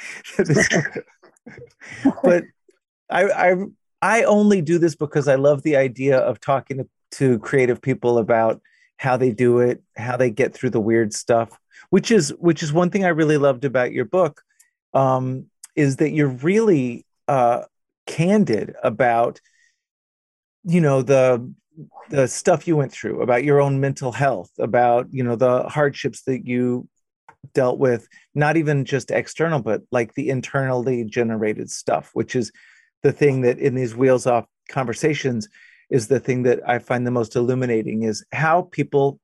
but 2.24 2.44
I, 3.10 3.24
I 3.52 3.56
i 4.02 4.24
only 4.24 4.62
do 4.62 4.78
this 4.78 4.96
because 4.96 5.28
i 5.28 5.36
love 5.36 5.64
the 5.64 5.76
idea 5.76 6.18
of 6.18 6.40
talking 6.40 6.78
to, 6.78 6.88
to 7.12 7.40
creative 7.40 7.82
people 7.82 8.18
about 8.18 8.62
how 9.04 9.18
they 9.18 9.32
do 9.32 9.60
it 9.60 9.84
how 9.98 10.16
they 10.16 10.30
get 10.30 10.54
through 10.54 10.70
the 10.70 10.80
weird 10.80 11.14
stuff 11.14 11.60
which 11.90 12.10
is 12.10 12.30
which 12.40 12.64
is 12.64 12.72
one 12.72 12.90
thing 12.90 13.04
i 13.04 13.10
really 13.10 13.38
loved 13.38 13.66
about 13.66 13.92
your 13.92 14.06
book 14.06 14.42
um, 14.94 15.48
is 15.76 15.98
that 15.98 16.12
you're 16.12 16.28
really 16.28 17.06
uh, 17.28 17.64
candid 18.08 18.74
about 18.82 19.42
you 20.64 20.80
know 20.80 21.02
the 21.02 21.54
the 22.10 22.28
stuff 22.28 22.66
you 22.66 22.78
went 22.78 22.94
through 22.94 23.22
about 23.22 23.44
your 23.44 23.60
own 23.60 23.82
mental 23.82 24.14
health 24.14 24.52
about 24.58 25.08
you 25.12 25.24
know 25.24 25.36
the 25.36 25.64
hardships 25.64 26.22
that 26.24 26.48
you 26.48 26.88
dealt 27.54 27.80
with 27.80 28.08
not 28.34 28.56
even 28.56 28.86
just 28.86 29.12
external 29.12 29.62
but 29.62 29.82
like 29.92 30.14
the 30.14 30.30
internally 30.30 31.04
generated 31.04 31.70
stuff 31.70 32.12
which 32.14 32.38
is 32.38 32.54
the 33.02 33.12
thing 33.12 33.42
that 33.42 33.60
in 33.60 33.76
these 33.76 33.94
wheels 33.94 34.26
off 34.26 34.46
conversations 34.70 35.50
is 35.94 36.08
the 36.08 36.20
thing 36.20 36.44
that 36.44 36.60
i 36.68 36.78
find 36.80 37.08
the 37.08 37.12
most 37.20 37.36
illuminating 37.36 38.04
is 38.04 38.26
how 38.34 38.64
people 38.64 39.20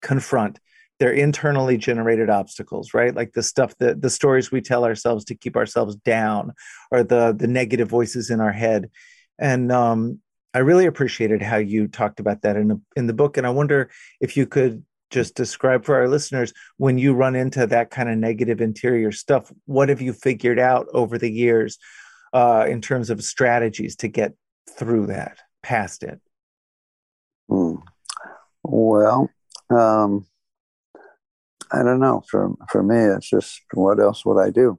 confront 0.00 0.60
their 1.00 1.12
internally 1.12 1.76
generated 1.76 2.28
obstacles 2.28 2.92
right? 2.92 3.14
Like 3.14 3.32
the 3.32 3.42
stuff 3.42 3.76
that 3.78 4.02
the 4.02 4.10
stories 4.10 4.50
we 4.50 4.60
tell 4.60 4.84
ourselves 4.84 5.24
to 5.26 5.34
keep 5.34 5.56
ourselves 5.56 5.96
down 5.96 6.52
or 6.90 7.04
the 7.04 7.34
the 7.36 7.46
negative 7.46 7.88
voices 7.88 8.30
in 8.30 8.40
our 8.40 8.52
head. 8.52 8.90
And 9.38 9.70
um 9.70 10.20
I 10.54 10.60
really 10.60 10.86
appreciated 10.86 11.42
how 11.42 11.58
you 11.58 11.88
talked 11.88 12.20
about 12.20 12.42
that 12.42 12.56
in 12.56 12.68
the 12.68 12.80
in 12.96 13.06
the 13.06 13.12
book, 13.12 13.36
and 13.36 13.46
I 13.46 13.50
wonder 13.50 13.90
if 14.20 14.36
you 14.36 14.46
could 14.46 14.84
just 15.10 15.34
describe 15.34 15.84
for 15.84 15.94
our 15.94 16.08
listeners 16.08 16.52
when 16.76 16.98
you 16.98 17.14
run 17.14 17.34
into 17.36 17.66
that 17.66 17.90
kind 17.90 18.08
of 18.08 18.18
negative 18.18 18.60
interior 18.60 19.12
stuff. 19.12 19.52
What 19.66 19.88
have 19.88 20.00
you 20.00 20.12
figured 20.12 20.58
out 20.58 20.86
over 20.92 21.16
the 21.16 21.30
years 21.30 21.78
uh, 22.32 22.66
in 22.68 22.80
terms 22.80 23.08
of 23.10 23.22
strategies 23.22 23.96
to 23.96 24.08
get 24.08 24.34
through 24.76 25.06
that, 25.06 25.38
past 25.68 26.02
it? 26.02 26.18
Hmm. 27.50 27.74
Well, 28.62 29.28
um, 29.68 30.26
I 31.70 31.82
don't 31.82 32.00
know. 32.00 32.22
For 32.30 32.54
for 32.70 32.82
me, 32.82 32.96
it's 32.96 33.28
just 33.28 33.60
what 33.74 34.00
else 34.00 34.24
would 34.24 34.40
I 34.40 34.50
do? 34.50 34.78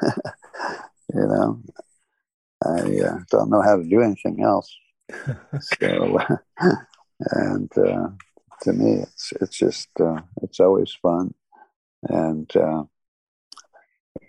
you 0.02 1.26
know, 1.32 1.62
I 2.64 2.80
uh, 3.08 3.18
don't 3.30 3.50
know 3.50 3.60
how 3.60 3.76
to 3.76 3.84
do 3.84 4.00
anything 4.00 4.42
else. 4.42 4.74
so, 5.78 6.18
and 7.20 7.70
uh, 7.76 8.08
to 8.62 8.72
me, 8.72 9.02
it's 9.02 9.32
it's 9.42 9.58
just 9.58 9.88
uh, 10.00 10.20
it's 10.42 10.60
always 10.60 10.92
fun, 11.02 11.34
and 12.04 12.50
uh, 12.56 12.84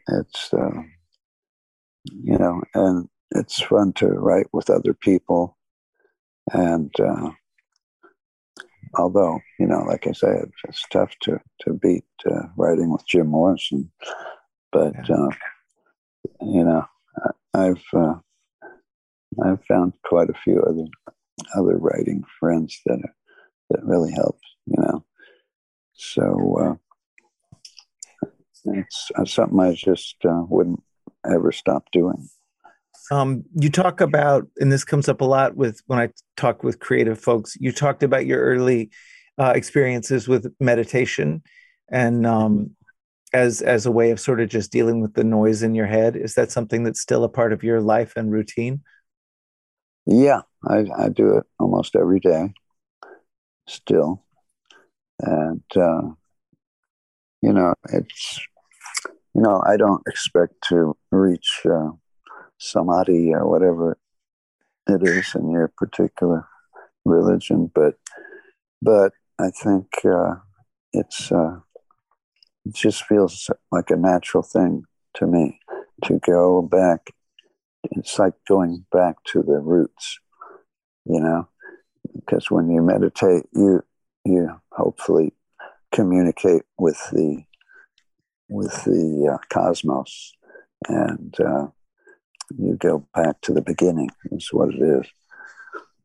it's 0.09 0.53
uh, 0.53 0.81
you 2.03 2.37
know, 2.37 2.61
and 2.73 3.07
it's 3.31 3.61
fun 3.61 3.93
to 3.93 4.07
write 4.07 4.47
with 4.53 4.69
other 4.69 4.93
people, 4.93 5.57
and 6.53 6.93
uh, 6.99 7.31
although 8.97 9.39
you 9.59 9.67
know, 9.67 9.83
like 9.83 10.07
I 10.07 10.11
say, 10.11 10.37
it's, 10.67 10.85
tough 10.91 11.13
to 11.23 11.39
to 11.61 11.73
beat 11.73 12.05
uh, 12.29 12.47
writing 12.57 12.91
with 12.91 13.05
Jim 13.07 13.27
Morrison, 13.27 13.91
but 14.71 14.93
Yeah. 15.09 15.15
uh, 15.15 15.29
you 16.41 16.63
know, 16.63 16.85
I- 17.25 17.65
I've 17.67 17.83
uh, 17.93 18.15
I've 19.43 19.63
found 19.65 19.93
quite 20.05 20.29
a 20.29 20.33
few 20.43 20.61
other 20.61 20.85
other 21.55 21.77
writing 21.77 22.23
friends 22.39 22.79
that 22.85 22.99
are, 22.99 23.15
that 23.71 23.83
really 23.83 24.11
helps. 24.11 24.47
You 24.65 24.81
know, 24.81 25.05
so 25.93 26.57
uh, 26.59 26.75
it's 28.65 29.11
uh, 29.15 29.25
something 29.25 29.59
I 29.59 29.73
just 29.73 30.15
uh, 30.25 30.43
wouldn't 30.49 30.81
ever 31.25 31.51
stop 31.51 31.85
doing. 31.91 32.29
Um, 33.11 33.43
you 33.53 33.69
talk 33.69 34.01
about, 34.01 34.47
and 34.57 34.71
this 34.71 34.83
comes 34.83 35.07
up 35.07 35.21
a 35.21 35.25
lot 35.25 35.55
with 35.55 35.81
when 35.87 35.99
I 35.99 36.09
talk 36.37 36.63
with 36.63 36.79
creative 36.79 37.19
folks. 37.19 37.55
You 37.59 37.71
talked 37.71 38.03
about 38.03 38.25
your 38.25 38.41
early 38.41 38.89
uh, 39.37 39.53
experiences 39.55 40.27
with 40.27 40.53
meditation, 40.59 41.43
and 41.89 42.25
um, 42.25 42.75
as 43.33 43.61
as 43.61 43.85
a 43.85 43.91
way 43.91 44.11
of 44.11 44.19
sort 44.19 44.41
of 44.41 44.49
just 44.49 44.71
dealing 44.71 45.01
with 45.01 45.13
the 45.13 45.23
noise 45.23 45.61
in 45.61 45.75
your 45.75 45.87
head. 45.87 46.15
Is 46.15 46.35
that 46.35 46.51
something 46.51 46.83
that's 46.83 47.01
still 47.01 47.23
a 47.23 47.29
part 47.29 47.53
of 47.53 47.63
your 47.63 47.81
life 47.81 48.13
and 48.15 48.31
routine? 48.31 48.81
Yeah, 50.05 50.41
I, 50.67 50.85
I 50.97 51.09
do 51.09 51.37
it 51.37 51.43
almost 51.59 51.95
every 51.95 52.19
day 52.19 52.53
still. 53.67 54.23
And, 55.19 55.63
uh, 55.75 56.09
you 57.41 57.53
know, 57.53 57.73
it's, 57.91 58.39
you 59.33 59.41
know, 59.41 59.63
I 59.65 59.77
don't 59.77 60.03
expect 60.07 60.53
to 60.69 60.95
reach 61.11 61.61
uh, 61.65 61.91
samadhi 62.57 63.33
or 63.33 63.49
whatever 63.49 63.97
it 64.87 65.03
is 65.03 65.33
in 65.35 65.49
your 65.51 65.67
particular 65.67 66.47
religion, 67.03 67.71
but, 67.73 67.95
but 68.81 69.13
I 69.39 69.49
think 69.49 69.87
uh, 70.05 70.35
it's, 70.93 71.31
uh, 71.31 71.59
it 72.65 72.75
just 72.75 73.03
feels 73.05 73.49
like 73.71 73.89
a 73.89 73.95
natural 73.95 74.43
thing 74.43 74.83
to 75.15 75.27
me 75.27 75.59
to 76.05 76.19
go 76.19 76.61
back. 76.61 77.11
It's 77.91 78.17
like 78.17 78.33
going 78.47 78.85
back 78.91 79.17
to 79.25 79.43
the 79.43 79.59
roots 79.59 80.19
you 81.05 81.19
know 81.19 81.47
because 82.15 82.49
when 82.51 82.69
you 82.69 82.81
meditate 82.81 83.43
you 83.53 83.81
you 84.25 84.49
hopefully 84.71 85.33
communicate 85.91 86.63
with 86.77 86.99
the 87.11 87.43
with 88.49 88.83
the 88.83 89.33
uh, 89.33 89.37
cosmos 89.53 90.33
and 90.87 91.35
uh, 91.39 91.67
you 92.57 92.75
go 92.79 93.07
back 93.13 93.39
to 93.41 93.53
the 93.53 93.61
beginning 93.61 94.09
is 94.31 94.49
what 94.51 94.73
it 94.73 94.81
is 94.81 95.07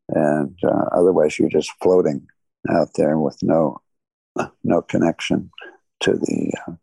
and 0.09 0.57
uh, 0.63 0.85
otherwise 0.91 1.37
you're 1.37 1.49
just 1.49 1.71
floating 1.81 2.27
out 2.69 2.89
there 2.95 3.17
with 3.17 3.37
no 3.41 3.79
no 4.63 4.81
connection 4.81 5.51
to 5.99 6.13
the 6.13 6.51
uh, 6.67 6.73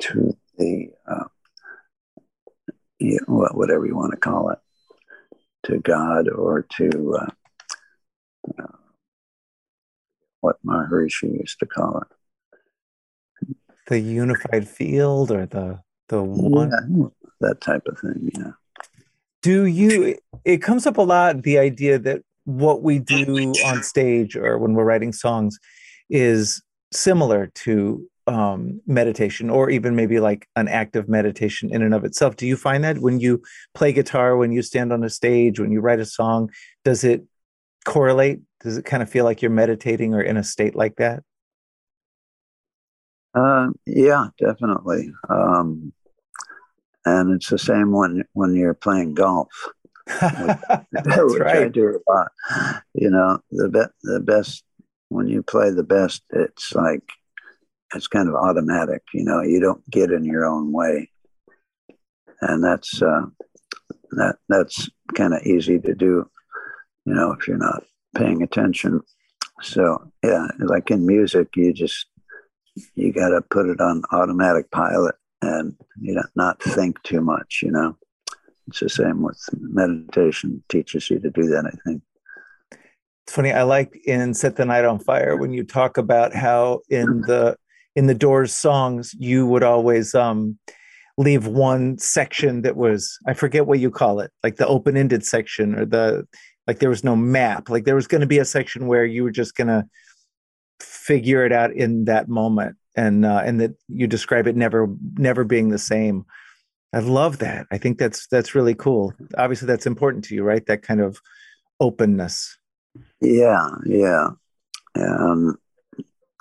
to 0.00 0.36
the 0.58 0.88
uh, 1.06 1.24
wha- 3.26 3.52
whatever 3.52 3.86
you 3.86 3.96
want 3.96 4.12
to 4.12 4.18
call 4.18 4.50
it, 4.50 4.58
to 5.64 5.78
God 5.78 6.28
or 6.28 6.66
to 6.76 7.18
uh, 7.20 7.30
uh, 8.62 8.76
what 10.40 10.56
Maharishi 10.64 11.38
used 11.40 11.58
to 11.60 11.66
call 11.66 12.02
it. 12.02 13.56
The 13.88 14.00
unified 14.00 14.68
field 14.68 15.30
or 15.30 15.46
the 15.46 15.80
the 16.08 16.22
one? 16.22 17.12
That 17.44 17.60
type 17.60 17.82
of 17.86 17.98
thing. 17.98 18.30
Yeah. 18.34 18.52
do 19.42 19.66
you 19.66 20.16
it 20.44 20.58
comes 20.68 20.86
up 20.86 20.96
a 20.96 21.02
lot 21.02 21.42
the 21.42 21.58
idea 21.58 21.98
that 21.98 22.22
what 22.44 22.82
we 22.82 22.98
do 22.98 23.52
on 23.64 23.82
stage 23.82 24.36
or 24.36 24.58
when 24.58 24.74
we're 24.74 24.84
writing 24.84 25.12
songs 25.12 25.58
is 26.10 26.62
similar 26.92 27.46
to 27.64 28.06
um, 28.26 28.80
meditation 28.86 29.50
or 29.50 29.68
even 29.68 29.94
maybe 29.94 30.18
like 30.20 30.48
an 30.56 30.68
act 30.68 30.96
of 30.96 31.08
meditation 31.08 31.68
in 31.74 31.82
and 31.82 31.92
of 31.92 32.04
itself 32.04 32.36
do 32.36 32.46
you 32.46 32.56
find 32.56 32.82
that 32.84 32.98
when 32.98 33.20
you 33.20 33.42
play 33.74 33.92
guitar 33.92 34.36
when 34.36 34.52
you 34.52 34.62
stand 34.62 34.92
on 34.92 35.04
a 35.04 35.10
stage 35.10 35.60
when 35.60 35.70
you 35.70 35.80
write 35.80 36.00
a 36.00 36.06
song 36.06 36.50
does 36.84 37.04
it 37.04 37.22
correlate 37.84 38.40
does 38.60 38.78
it 38.78 38.86
kind 38.86 39.02
of 39.02 39.10
feel 39.10 39.24
like 39.24 39.42
you're 39.42 39.50
meditating 39.50 40.14
or 40.14 40.22
in 40.22 40.38
a 40.38 40.44
state 40.44 40.74
like 40.74 40.96
that 40.96 41.22
Uh, 43.34 43.68
yeah, 43.84 44.28
definitely. 44.38 45.12
Um, 45.28 45.92
and 47.04 47.32
it's 47.32 47.50
the 47.50 47.58
same 47.58 47.92
when 47.92 48.24
when 48.32 48.54
you're 48.54 48.74
playing 48.74 49.14
golf. 49.14 49.48
that's 50.20 50.60
which 50.92 51.40
I 51.40 51.62
right 51.62 51.72
do 51.72 52.00
a 52.06 52.10
lot. 52.10 52.30
You 52.94 53.10
know, 53.10 53.38
the 53.50 53.68
be- 53.68 54.10
the 54.10 54.20
best 54.20 54.64
when 55.08 55.28
you 55.28 55.42
play 55.42 55.70
the 55.70 55.84
best, 55.84 56.22
it's 56.30 56.74
like 56.74 57.02
it's 57.94 58.08
kind 58.08 58.28
of 58.28 58.34
automatic. 58.34 59.02
You 59.12 59.24
know, 59.24 59.42
you 59.42 59.60
don't 59.60 59.88
get 59.90 60.10
in 60.10 60.24
your 60.24 60.44
own 60.44 60.72
way, 60.72 61.10
and 62.40 62.62
that's 62.62 63.02
uh, 63.02 63.26
that 64.12 64.36
that's 64.48 64.88
kind 65.14 65.34
of 65.34 65.42
easy 65.42 65.78
to 65.78 65.94
do. 65.94 66.28
You 67.06 67.14
know, 67.14 67.32
if 67.32 67.46
you're 67.46 67.56
not 67.56 67.84
paying 68.14 68.42
attention. 68.42 69.00
So 69.62 70.10
yeah, 70.22 70.48
like 70.58 70.90
in 70.90 71.06
music, 71.06 71.48
you 71.56 71.72
just 71.72 72.06
you 72.94 73.12
got 73.12 73.28
to 73.30 73.40
put 73.40 73.68
it 73.68 73.80
on 73.80 74.02
automatic 74.12 74.70
pilot 74.70 75.14
and 75.42 75.74
you 76.00 76.14
know 76.14 76.24
not 76.34 76.62
think 76.62 77.02
too 77.02 77.20
much. 77.20 77.60
You 77.62 77.70
know. 77.70 77.96
It's 78.66 78.80
the 78.80 78.88
same 78.88 79.20
with 79.20 79.38
meditation. 79.52 80.64
Teaches 80.70 81.10
you 81.10 81.18
to 81.20 81.30
do 81.30 81.48
that, 81.48 81.66
I 81.66 81.76
think. 81.86 82.02
It's 83.26 83.34
funny. 83.34 83.52
I 83.52 83.62
like 83.62 83.94
in 84.06 84.32
"Set 84.32 84.56
the 84.56 84.64
Night 84.64 84.86
on 84.86 84.98
Fire" 84.98 85.36
when 85.36 85.52
you 85.52 85.64
talk 85.64 85.98
about 85.98 86.34
how 86.34 86.80
in 86.88 87.20
the 87.26 87.56
in 87.94 88.06
the 88.06 88.14
Doors 88.14 88.54
songs 88.54 89.14
you 89.18 89.46
would 89.46 89.62
always 89.62 90.14
um, 90.14 90.58
leave 91.18 91.46
one 91.46 91.98
section 91.98 92.62
that 92.62 92.76
was 92.76 93.18
I 93.26 93.34
forget 93.34 93.66
what 93.66 93.80
you 93.80 93.90
call 93.90 94.20
it, 94.20 94.30
like 94.42 94.56
the 94.56 94.66
open 94.66 94.96
ended 94.96 95.26
section 95.26 95.74
or 95.74 95.84
the 95.84 96.26
Like 96.66 96.78
there 96.78 96.88
was 96.88 97.04
no 97.04 97.16
map. 97.16 97.68
Like 97.68 97.84
there 97.84 97.94
was 97.94 98.06
going 98.06 98.22
to 98.22 98.26
be 98.26 98.38
a 98.38 98.44
section 98.44 98.86
where 98.86 99.04
you 99.04 99.24
were 99.24 99.30
just 99.30 99.54
going 99.54 99.68
to 99.68 99.84
figure 100.80 101.44
it 101.44 101.52
out 101.52 101.72
in 101.72 102.06
that 102.06 102.28
moment, 102.28 102.76
and 102.96 103.24
uh, 103.24 103.42
and 103.44 103.60
that 103.60 103.74
you 103.88 104.06
describe 104.06 104.46
it 104.46 104.56
never 104.56 104.88
never 105.14 105.44
being 105.44 105.68
the 105.68 105.78
same. 105.78 106.24
I 106.92 107.00
love 107.00 107.38
that. 107.38 107.66
I 107.72 107.78
think 107.78 107.98
that's 107.98 108.26
that's 108.28 108.54
really 108.54 108.74
cool. 108.74 109.12
Obviously, 109.36 109.66
that's 109.66 109.86
important 109.86 110.24
to 110.26 110.34
you, 110.34 110.44
right? 110.44 110.64
That 110.66 110.82
kind 110.82 111.00
of 111.00 111.20
openness. 111.80 112.56
Yeah, 113.20 113.68
yeah. 113.84 114.28
Um, 114.94 115.56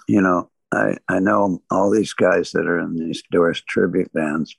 you 0.07 0.21
know, 0.21 0.51
I 0.71 0.97
I 1.07 1.19
know 1.19 1.61
all 1.71 1.89
these 1.89 2.13
guys 2.13 2.51
that 2.51 2.67
are 2.67 2.79
in 2.79 2.95
these 2.95 3.23
Doors 3.31 3.61
tribute 3.67 4.11
bands. 4.13 4.55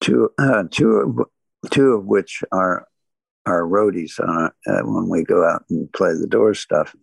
Two, 0.00 0.30
uh, 0.38 0.64
two, 0.70 1.26
two 1.70 1.92
of 1.92 2.06
which 2.06 2.42
are 2.50 2.86
are 3.46 3.62
roadies 3.62 4.18
on 4.20 4.50
uh, 4.66 4.80
when 4.84 5.08
we 5.08 5.24
go 5.24 5.46
out 5.46 5.64
and 5.70 5.92
play 5.92 6.12
the 6.14 6.26
Doors 6.26 6.60
stuff, 6.60 6.94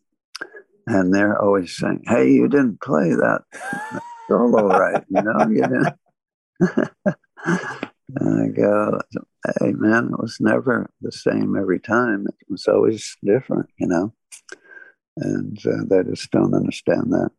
and 0.89 1.13
they're 1.13 1.39
always 1.39 1.75
saying, 1.77 2.03
"Hey, 2.07 2.31
you 2.31 2.47
didn't 2.47 2.81
play 2.81 3.09
that 3.09 3.41
solo 4.27 4.67
right, 4.67 5.03
you 5.09 5.21
know, 5.21 5.47
you 5.49 5.61
didn't." 5.61 5.95
I 7.45 8.47
go, 8.55 8.99
"Hey, 9.59 9.71
man, 9.73 10.05
it 10.13 10.19
was 10.19 10.37
never 10.39 10.89
the 11.01 11.11
same 11.11 11.55
every 11.55 11.79
time. 11.79 12.25
It 12.27 12.47
was 12.49 12.67
always 12.67 13.15
different, 13.23 13.69
you 13.77 13.87
know." 13.87 14.13
And 15.17 15.57
uh, 15.65 15.83
they 15.85 16.09
just 16.09 16.31
don't 16.31 16.55
understand 16.55 17.11
that. 17.13 17.29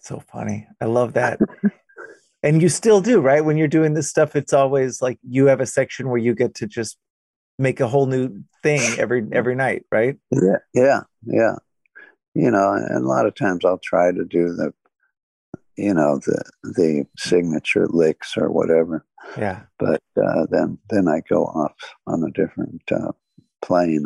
So 0.00 0.20
funny. 0.20 0.68
I 0.80 0.84
love 0.84 1.14
that. 1.14 1.40
and 2.42 2.62
you 2.62 2.68
still 2.68 3.00
do, 3.00 3.20
right? 3.20 3.44
When 3.44 3.56
you're 3.56 3.68
doing 3.68 3.94
this 3.94 4.08
stuff, 4.08 4.36
it's 4.36 4.52
always 4.52 5.02
like 5.02 5.18
you 5.28 5.46
have 5.46 5.60
a 5.60 5.66
section 5.66 6.08
where 6.08 6.18
you 6.18 6.34
get 6.34 6.54
to 6.56 6.66
just 6.66 6.98
make 7.58 7.80
a 7.80 7.88
whole 7.88 8.06
new 8.06 8.44
thing 8.62 8.80
every 8.98 9.26
every 9.32 9.56
night, 9.56 9.84
right? 9.90 10.16
Yeah, 10.30 10.58
yeah, 10.72 11.00
yeah. 11.26 11.56
You 12.34 12.50
know, 12.50 12.72
and 12.72 13.04
a 13.04 13.08
lot 13.08 13.26
of 13.26 13.34
times 13.34 13.64
I'll 13.64 13.80
try 13.82 14.12
to 14.12 14.24
do 14.24 14.52
the, 14.54 14.72
you 15.76 15.94
know, 15.94 16.18
the 16.18 16.42
the 16.62 17.06
signature 17.16 17.86
licks 17.88 18.36
or 18.36 18.50
whatever. 18.50 19.04
Yeah. 19.36 19.62
But 19.78 20.02
uh, 20.16 20.46
then 20.50 20.78
then 20.90 21.08
I 21.08 21.22
go 21.28 21.44
off 21.44 21.74
on 22.06 22.22
a 22.22 22.30
different 22.30 22.82
uh, 22.92 23.12
plane, 23.62 24.04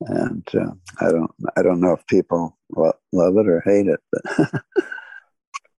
and 0.00 0.46
uh, 0.54 0.72
I 1.00 1.10
don't 1.10 1.30
I 1.56 1.62
don't 1.62 1.80
know 1.80 1.92
if 1.92 2.06
people 2.06 2.56
lo- 2.74 2.98
love 3.12 3.36
it 3.36 3.48
or 3.48 3.60
hate 3.60 3.86
it, 3.88 4.00
but 4.10 4.62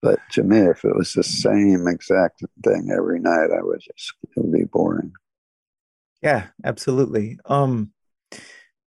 but 0.02 0.20
to 0.34 0.44
me, 0.44 0.60
if 0.60 0.86
it 0.86 0.96
was 0.96 1.14
the 1.14 1.24
same 1.24 1.88
exact 1.88 2.44
thing 2.64 2.90
every 2.96 3.20
night, 3.20 3.50
I 3.52 3.62
would 3.64 3.82
just 3.82 4.14
it 4.24 4.42
would 4.42 4.52
be 4.52 4.66
boring. 4.66 5.14
Yeah, 6.22 6.48
absolutely. 6.64 7.38
Um, 7.46 7.92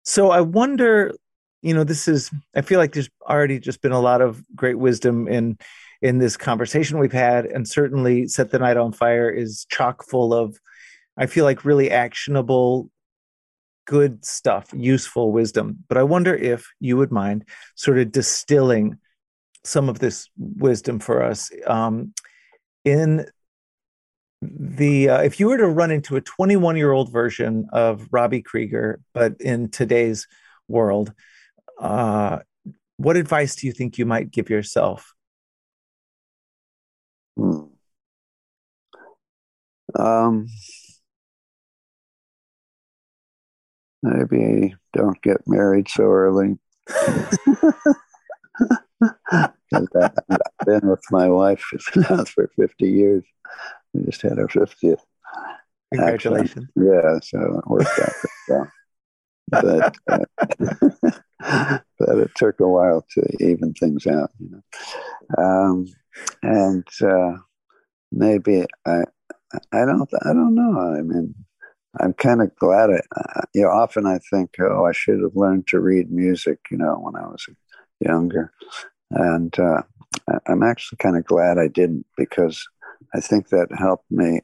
so 0.04 0.32
I 0.32 0.42
wonder, 0.42 1.14
you 1.62 1.74
know, 1.74 1.84
this 1.84 2.08
is 2.08 2.32
I 2.56 2.62
feel 2.62 2.80
like 2.80 2.94
there's 2.94 3.10
already 3.28 3.60
just 3.60 3.82
been 3.82 3.92
a 3.92 4.00
lot 4.00 4.22
of 4.22 4.44
great 4.56 4.78
wisdom 4.78 5.28
in 5.28 5.58
in 6.02 6.20
this 6.20 6.38
conversation 6.38 7.00
we've 7.00 7.12
had, 7.12 7.46
and 7.46 7.68
certainly 7.68 8.28
Set 8.28 8.52
the 8.52 8.60
Night 8.60 8.78
on 8.78 8.92
Fire 8.92 9.30
is 9.30 9.66
chock 9.70 10.04
full 10.04 10.34
of, 10.34 10.60
I 11.18 11.26
feel 11.26 11.44
like 11.44 11.66
really 11.66 11.90
actionable, 11.90 12.92
good 13.86 14.24
stuff, 14.24 14.70
useful 14.76 15.32
wisdom. 15.32 15.84
But 15.88 15.98
I 15.98 16.04
wonder 16.04 16.36
if 16.36 16.68
you 16.80 16.98
would 16.98 17.12
mind 17.12 17.46
sort 17.76 17.98
of 17.98 18.12
distilling 18.12 19.00
some 19.64 19.90
of 19.90 20.00
this 20.00 20.30
wisdom 20.38 21.00
for 21.00 21.24
us 21.24 21.50
um, 21.66 22.14
in 22.86 23.26
the 24.42 25.10
uh, 25.10 25.22
if 25.22 25.40
you 25.40 25.48
were 25.48 25.58
to 25.58 25.68
run 25.68 25.90
into 25.90 26.16
a 26.16 26.22
21 26.22 26.78
year 26.78 26.92
old 26.92 27.12
version 27.12 27.68
of 27.74 28.08
Robby 28.12 28.42
Krieger, 28.42 29.00
but 29.14 29.42
in 29.42 29.70
today's 29.70 30.28
world, 30.68 31.12
uh, 31.80 32.40
what 32.98 33.18
advice 33.18 33.56
do 33.56 33.68
you 33.68 33.74
think 33.74 33.98
you 33.98 34.06
might 34.06 34.32
give 34.32 34.50
yourself? 34.50 35.14
Hmm. 37.38 37.66
Um, 39.96 40.48
maybe 44.02 44.76
don't 44.94 45.22
get 45.22 45.48
married 45.48 45.88
so 45.90 46.04
early. 46.04 46.58
I've 49.72 49.92
been 50.66 50.88
with 50.88 51.04
my 51.12 51.30
wife 51.30 51.64
now 51.96 52.24
for 52.26 52.50
50 52.56 52.90
years. 52.90 53.24
We 53.94 54.06
just 54.06 54.22
had 54.22 54.40
our 54.40 54.48
50th. 54.48 55.00
Congratulations. 55.94 56.68
Actually. 56.76 56.88
Yeah, 56.88 57.20
so 57.22 57.60
it 57.60 57.68
worked 57.70 58.00
out 58.00 58.14
well. 58.50 58.72
But, 59.50 59.96
uh, 60.10 61.12
but 62.00 62.18
it 62.18 62.32
took 62.36 62.60
a 62.60 62.68
while 62.68 63.06
to 63.12 63.22
even 63.40 63.74
things 63.74 64.06
out, 64.06 64.32
you 64.40 64.50
know. 64.50 65.44
Um, 65.44 65.86
and 66.44 66.88
uh, 67.02 67.38
maybe 68.12 68.66
I, 68.86 69.04
I 69.72 69.86
don't, 69.86 70.10
I 70.24 70.34
don't 70.34 70.56
know. 70.56 70.80
I 70.98 71.02
mean, 71.02 71.34
I'm 72.00 72.14
kind 72.14 72.42
of 72.42 72.54
glad. 72.58 72.90
I, 72.90 73.44
you 73.54 73.62
know, 73.62 73.70
often 73.70 74.06
I 74.06 74.20
think, 74.30 74.56
oh, 74.60 74.86
I 74.86 74.92
should 74.92 75.22
have 75.22 75.36
learned 75.36 75.68
to 75.68 75.80
read 75.80 76.12
music, 76.12 76.60
you 76.70 76.78
know, 76.78 76.96
when 77.00 77.16
I 77.16 77.26
was 77.28 77.46
younger, 78.00 78.52
and 79.12 79.58
uh, 79.58 79.84
I'm 80.48 80.64
actually 80.64 80.98
kind 80.98 81.18
of 81.18 81.26
glad 81.26 81.58
I 81.58 81.68
didn't 81.68 82.06
because 82.18 82.68
I 83.16 83.22
think 83.22 83.50
that 83.50 83.70
helped 83.78 84.12
me 84.12 84.42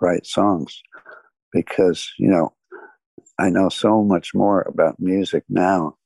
write 0.00 0.26
songs 0.26 0.82
because, 1.52 2.10
you 2.18 2.28
know, 2.28 2.54
I 3.40 3.50
know 3.50 3.68
so 3.68 4.02
much 4.02 4.34
more 4.34 4.62
about 4.62 5.00
music 5.00 5.44
now 5.48 5.96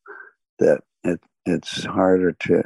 that 0.59 0.83
it, 1.03 1.21
it's 1.45 1.85
harder 1.85 2.33
to, 2.33 2.63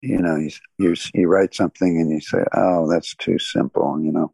you 0.00 0.18
know, 0.18 0.36
you, 0.36 0.50
you, 0.78 0.94
you 1.14 1.28
write 1.28 1.54
something 1.54 2.00
and 2.00 2.10
you 2.10 2.20
say, 2.20 2.44
oh, 2.54 2.90
that's 2.90 3.14
too 3.16 3.38
simple, 3.38 4.00
you 4.00 4.12
know, 4.12 4.32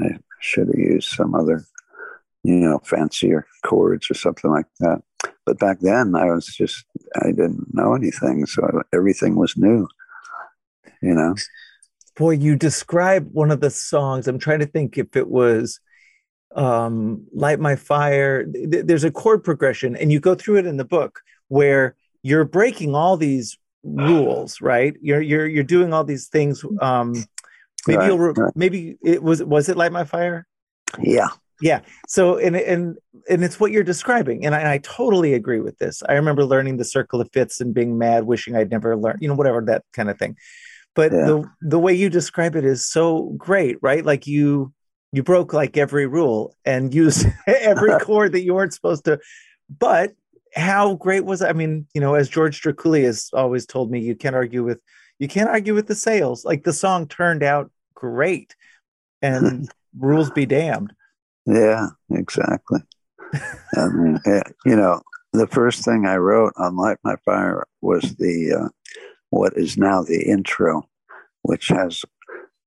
I 0.00 0.18
should 0.40 0.68
have 0.68 0.78
used 0.78 1.08
some 1.10 1.34
other, 1.34 1.64
you 2.42 2.56
know, 2.56 2.80
fancier 2.84 3.46
chords 3.64 4.10
or 4.10 4.14
something 4.14 4.50
like 4.50 4.66
that. 4.80 5.02
But 5.46 5.58
back 5.58 5.80
then 5.80 6.14
I 6.14 6.26
was 6.26 6.46
just, 6.46 6.84
I 7.22 7.28
didn't 7.28 7.72
know 7.72 7.94
anything. 7.94 8.46
So 8.46 8.82
everything 8.92 9.36
was 9.36 9.56
new, 9.56 9.88
you 11.00 11.14
know 11.14 11.34
boy, 12.16 12.30
you 12.30 12.56
describe 12.56 13.28
one 13.32 13.50
of 13.50 13.60
the 13.60 13.70
songs. 13.70 14.28
I'm 14.28 14.38
trying 14.38 14.60
to 14.60 14.66
think 14.66 14.98
if 14.98 15.16
it 15.16 15.28
was 15.28 15.80
um, 16.54 17.26
Light 17.32 17.60
My 17.60 17.76
Fire. 17.76 18.46
There's 18.48 19.04
a 19.04 19.10
chord 19.10 19.44
progression, 19.44 19.96
and 19.96 20.10
you 20.12 20.20
go 20.20 20.34
through 20.34 20.56
it 20.58 20.66
in 20.66 20.76
the 20.76 20.84
book 20.84 21.20
where 21.48 21.96
you're 22.22 22.44
breaking 22.44 22.94
all 22.94 23.16
these 23.16 23.58
rules, 23.82 24.60
right? 24.60 24.94
You're 25.00 25.20
you're 25.20 25.46
you're 25.46 25.64
doing 25.64 25.92
all 25.92 26.04
these 26.04 26.28
things. 26.28 26.64
Um, 26.80 27.12
maybe 27.86 27.98
Right, 27.98 28.06
you'll 28.06 28.18
re- 28.18 28.32
right. 28.36 28.52
maybe 28.56 28.96
it 29.04 29.22
was 29.22 29.42
was 29.42 29.68
it 29.68 29.76
Light 29.76 29.92
My 29.92 30.04
Fire? 30.04 30.46
Yeah. 31.00 31.28
Yeah. 31.60 31.80
So 32.08 32.38
and 32.38 32.56
and 32.56 32.96
and 33.28 33.44
it's 33.44 33.60
what 33.60 33.70
you're 33.70 33.84
describing, 33.84 34.44
and 34.44 34.54
I, 34.54 34.74
I 34.74 34.78
totally 34.78 35.34
agree 35.34 35.60
with 35.60 35.78
this. 35.78 36.02
I 36.08 36.14
remember 36.14 36.44
learning 36.44 36.78
the 36.78 36.84
circle 36.84 37.20
of 37.20 37.28
fifths 37.32 37.60
and 37.60 37.72
being 37.72 37.96
mad, 37.96 38.24
wishing 38.24 38.56
I'd 38.56 38.70
never 38.70 38.96
learned, 38.96 39.18
you 39.22 39.28
know, 39.28 39.34
whatever 39.34 39.60
that 39.66 39.84
kind 39.92 40.10
of 40.10 40.18
thing. 40.18 40.36
But 40.94 41.12
Yeah. 41.12 41.24
the 41.26 41.44
the 41.62 41.78
way 41.78 41.94
you 41.94 42.08
describe 42.10 42.56
it 42.56 42.64
is 42.64 42.86
so 42.86 43.34
great, 43.36 43.76
right? 43.82 44.04
Like 44.04 44.26
you 44.26 44.72
you 45.14 45.22
broke 45.22 45.52
like 45.52 45.76
every 45.76 46.06
rule 46.06 46.56
and 46.64 46.94
used 46.94 47.26
every 47.46 47.98
chord 48.00 48.32
that 48.32 48.42
you 48.42 48.54
weren't 48.54 48.74
supposed 48.74 49.04
to. 49.04 49.18
But 49.78 50.14
how 50.54 50.94
great 50.94 51.24
was? 51.24 51.42
I 51.42 51.52
mean, 51.52 51.86
you 51.94 52.00
know, 52.00 52.14
as 52.14 52.28
George 52.28 52.60
Drakoulias 52.60 53.30
always 53.32 53.66
told 53.66 53.90
me, 53.90 54.00
you 54.00 54.14
can't 54.14 54.36
argue 54.36 54.64
with 54.64 54.80
you 55.18 55.28
can't 55.28 55.48
argue 55.48 55.74
with 55.74 55.86
the 55.86 55.94
sales. 55.94 56.44
Like 56.44 56.64
the 56.64 56.72
song 56.72 57.06
turned 57.06 57.42
out 57.42 57.70
great, 57.94 58.54
and 59.22 59.70
rules 59.98 60.30
be 60.30 60.46
damned. 60.46 60.92
Yeah, 61.46 61.88
exactly. 62.10 62.80
I 63.76 63.88
mean, 63.88 64.20
you 64.64 64.76
know, 64.76 65.02
the 65.32 65.46
first 65.48 65.84
thing 65.84 66.06
I 66.06 66.16
wrote 66.16 66.52
on 66.56 66.76
Light 66.76 66.98
My 67.02 67.16
Fire 67.24 67.66
was 67.80 68.14
the 68.16 68.64
uh, 68.64 68.68
what 69.30 69.52
is 69.56 69.76
now 69.76 70.02
the 70.02 70.22
intro, 70.22 70.88
which 71.42 71.68
has, 71.68 72.04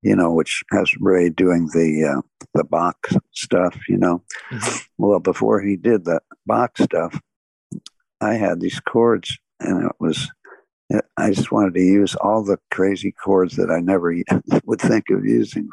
you 0.01 0.15
know, 0.15 0.31
which 0.31 0.63
has 0.71 0.95
Ray 0.99 1.29
doing 1.29 1.67
the 1.73 2.17
uh, 2.17 2.21
the 2.53 2.63
Bach 2.63 3.07
stuff. 3.33 3.77
You 3.87 3.97
know, 3.97 4.23
Mhm. 4.51 4.83
well 4.97 5.19
before 5.19 5.61
he 5.61 5.75
did 5.75 6.05
that 6.05 6.23
Bach 6.45 6.77
stuff, 6.77 7.19
I 8.21 8.33
had 8.35 8.59
these 8.59 8.79
chords, 8.79 9.37
and 9.59 9.85
it 9.85 9.91
was. 9.99 10.29
I 11.17 11.31
just 11.31 11.51
wanted 11.51 11.73
to 11.73 11.81
use 11.81 12.15
all 12.15 12.45
the 12.45 12.57
crazy 12.71 13.11
chords 13.11 13.57
that 13.57 13.69
I 13.69 13.81
never 13.81 14.15
would 14.63 14.79
think 14.79 15.09
of 15.09 15.25
using, 15.25 15.67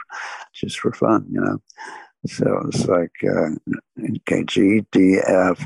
just 0.53 0.81
for 0.81 0.93
fun, 0.93 1.27
you 1.31 1.41
know. 1.41 1.63
So 2.27 2.63
it's 2.67 2.87
like 2.89 3.13
uh, 3.23 3.51
okay, 4.03 4.43
G, 4.45 4.85
D, 4.91 5.19
F, 5.25 5.65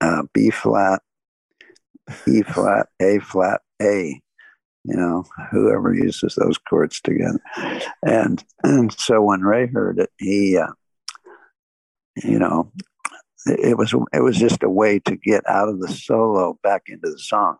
uh, 0.00 0.22
B 0.32 0.48
flat, 0.48 1.02
E 2.26 2.42
flat, 2.42 2.86
A 3.02 3.18
flat, 3.18 3.60
A. 3.82 4.22
You 4.86 4.96
know, 4.96 5.24
whoever 5.50 5.92
uses 5.92 6.36
those 6.36 6.58
chords 6.58 7.00
together, 7.00 7.40
and 8.04 8.42
and 8.62 8.92
so 8.92 9.20
when 9.20 9.40
Ray 9.40 9.66
heard 9.66 9.98
it, 9.98 10.10
he, 10.18 10.56
uh, 10.56 10.72
you 12.22 12.38
know, 12.38 12.70
it 13.46 13.76
was 13.76 13.94
it 14.12 14.20
was 14.20 14.36
just 14.36 14.62
a 14.62 14.70
way 14.70 15.00
to 15.00 15.16
get 15.16 15.48
out 15.48 15.68
of 15.68 15.80
the 15.80 15.88
solo 15.88 16.58
back 16.62 16.84
into 16.86 17.10
the 17.10 17.18
song, 17.18 17.56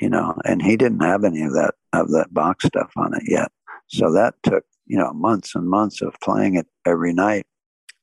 you 0.00 0.08
know. 0.08 0.34
And 0.44 0.60
he 0.60 0.76
didn't 0.76 1.00
have 1.00 1.22
any 1.22 1.42
of 1.42 1.52
that 1.52 1.74
of 1.92 2.10
that 2.10 2.34
Bach 2.34 2.62
stuff 2.62 2.90
on 2.96 3.14
it 3.14 3.22
yet, 3.26 3.52
so 3.86 4.12
that 4.12 4.34
took 4.42 4.64
you 4.86 4.98
know 4.98 5.12
months 5.12 5.54
and 5.54 5.68
months 5.68 6.02
of 6.02 6.14
playing 6.20 6.56
it 6.56 6.66
every 6.86 7.12
night. 7.12 7.46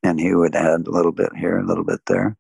And 0.04 0.20
he 0.20 0.34
would 0.34 0.56
add 0.56 0.88
a 0.88 0.92
little 0.92 1.12
bit 1.12 1.36
here, 1.36 1.60
a 1.60 1.66
little 1.66 1.84
bit 1.84 2.00
there, 2.08 2.38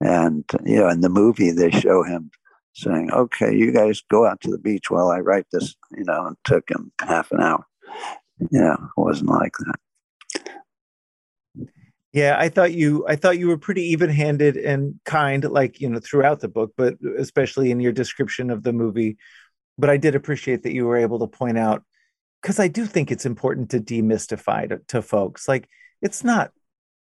and 0.00 0.44
you 0.64 0.76
know, 0.76 0.88
in 0.88 1.00
the 1.00 1.08
movie 1.08 1.50
they 1.50 1.70
show 1.70 2.04
him 2.04 2.30
saying, 2.74 3.10
"Okay, 3.12 3.54
you 3.54 3.72
guys 3.72 4.02
go 4.10 4.26
out 4.26 4.40
to 4.42 4.50
the 4.50 4.58
beach 4.58 4.90
while 4.90 5.08
I 5.08 5.20
write 5.20 5.46
this." 5.52 5.74
You 5.96 6.04
know, 6.04 6.28
it 6.28 6.38
took 6.44 6.70
him 6.70 6.92
half 7.00 7.32
an 7.32 7.40
hour. 7.40 7.64
Yeah, 8.50 8.74
it 8.74 9.00
wasn't 9.00 9.30
like 9.30 9.54
that. 9.58 9.76
Yeah, 12.12 12.36
I 12.38 12.48
thought 12.48 12.72
you 12.72 13.04
I 13.08 13.16
thought 13.16 13.38
you 13.38 13.48
were 13.48 13.58
pretty 13.58 13.82
even-handed 13.88 14.56
and 14.56 15.00
kind 15.04 15.44
like, 15.44 15.80
you 15.80 15.88
know, 15.88 15.98
throughout 15.98 16.38
the 16.40 16.48
book, 16.48 16.72
but 16.76 16.94
especially 17.18 17.72
in 17.72 17.80
your 17.80 17.90
description 17.92 18.50
of 18.50 18.62
the 18.62 18.72
movie. 18.72 19.16
But 19.78 19.90
I 19.90 19.96
did 19.96 20.14
appreciate 20.14 20.62
that 20.62 20.72
you 20.72 20.86
were 20.86 20.96
able 20.96 21.18
to 21.20 21.26
point 21.26 21.58
out 21.58 21.82
cuz 22.42 22.60
I 22.60 22.68
do 22.68 22.86
think 22.86 23.10
it's 23.10 23.26
important 23.26 23.70
to 23.70 23.80
demystify 23.80 24.68
to, 24.68 24.78
to 24.88 25.02
folks. 25.02 25.48
Like 25.48 25.68
it's 26.02 26.22
not 26.22 26.52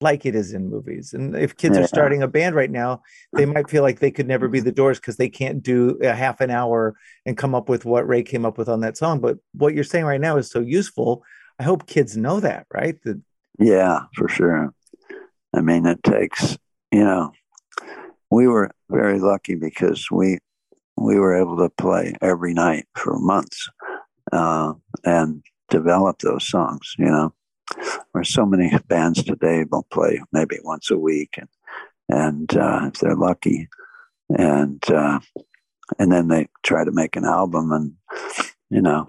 like 0.03 0.27
it 0.27 0.35
is 0.35 0.53
in 0.53 0.69
movies. 0.69 1.15
And 1.15 1.37
if 1.37 1.57
kids 1.57 1.77
Yeah. 1.77 1.85
are 1.85 1.87
starting 1.87 2.23
a 2.23 2.29
band 2.29 2.55
right 2.55 2.71
now, 2.71 3.03
they 3.37 3.47
might 3.47 3.71
feel 3.71 3.83
like 3.83 4.01
they 4.01 4.11
could 4.11 4.27
never 4.27 4.49
be 4.49 4.61
the 4.61 4.73
doors 4.73 4.99
because 4.99 5.17
they 5.17 5.29
can't 5.29 5.63
do 5.63 5.99
a 6.03 6.15
half 6.15 6.41
an 6.41 6.51
hour 6.51 6.95
and 7.25 7.37
come 7.37 7.55
up 7.55 7.69
with 7.69 7.85
what 7.85 8.07
Ray 8.07 8.23
came 8.23 8.45
up 8.45 8.59
with 8.59 8.69
on 8.69 8.81
that 8.81 8.97
song. 8.97 9.21
But 9.21 9.39
what 9.53 9.75
you're 9.75 9.85
saying 9.85 10.05
right 10.05 10.21
now 10.21 10.37
is 10.37 10.51
so 10.51 10.61
useful. 10.61 11.23
I 11.59 11.63
hope 11.63 11.87
kids 11.87 12.17
know 12.17 12.41
that, 12.41 12.67
right? 12.73 13.01
That 13.05 13.21
Yeah, 13.59 14.01
for 14.17 14.29
sure. 14.29 14.75
I 15.55 15.61
mean, 15.61 15.87
it 15.87 16.03
takes, 16.03 16.57
you 16.91 17.05
know, 17.05 17.33
we 18.31 18.49
were 18.49 18.71
very 18.91 19.21
lucky 19.21 19.55
because 19.55 20.11
we 20.11 20.39
we 20.97 21.19
were 21.19 21.35
able 21.35 21.57
to 21.57 21.71
play 21.71 22.15
every 22.21 22.55
night 22.55 22.87
for 22.95 23.19
months 23.19 23.69
uh, 24.33 24.73
and 25.05 25.43
develop 25.69 26.19
those 26.21 26.49
songs. 26.49 26.95
You 26.99 27.07
know, 27.07 27.35
where 28.13 28.25
so 28.25 28.45
many 28.47 28.73
bands 28.89 29.23
today 29.23 29.65
will 29.71 29.87
play 29.91 30.21
maybe 30.33 30.59
once 30.63 30.91
a 30.91 30.99
week, 30.99 31.39
and 31.39 31.49
and 32.09 32.57
uh, 32.57 32.91
if 32.93 33.01
they're 33.01 33.17
lucky, 33.17 33.69
and 34.29 34.83
uh, 34.91 35.21
and 35.99 36.11
then 36.13 36.29
they 36.29 36.49
try 36.63 36.85
to 36.85 36.93
make 36.93 37.17
an 37.17 37.25
album, 37.25 37.73
and 37.73 37.93
you 38.71 38.81
know, 38.83 39.07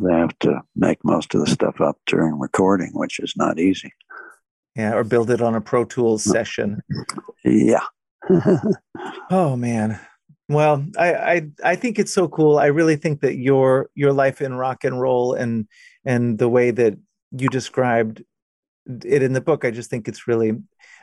they 0.00 0.12
have 0.14 0.38
to 0.40 0.62
make 0.76 0.98
most 1.04 1.34
of 1.34 1.40
the 1.40 1.50
stuff 1.50 1.80
up 1.80 1.98
during 2.06 2.38
recording, 2.38 2.90
which 2.94 3.18
is 3.20 3.34
not 3.36 3.58
easy. 3.58 3.92
yeah, 4.76 4.94
or 4.94 5.04
build 5.04 5.30
it 5.30 5.40
on 5.42 5.54
a 5.54 5.60
Pro 5.60 5.84
Tools 5.84 6.24
session. 6.24 6.80
Yeah. 7.44 7.84
Oh 9.30 9.56
man. 9.56 9.98
Well, 10.48 10.84
I, 10.98 11.14
I 11.14 11.50
I 11.64 11.76
think 11.76 11.98
it's 11.98 12.12
so 12.12 12.28
cool. 12.28 12.58
I 12.58 12.66
really 12.66 12.96
think 12.96 13.20
that 13.20 13.36
your 13.36 13.88
your 13.94 14.12
life 14.12 14.40
in 14.40 14.54
rock 14.54 14.84
and 14.84 15.00
roll 15.00 15.32
and 15.34 15.66
and 16.04 16.38
the 16.38 16.48
way 16.48 16.70
that 16.72 16.98
you 17.32 17.48
described 17.48 18.22
it 19.04 19.22
in 19.22 19.32
the 19.32 19.40
book, 19.40 19.64
I 19.64 19.70
just 19.70 19.90
think 19.90 20.08
it's 20.08 20.26
really 20.26 20.52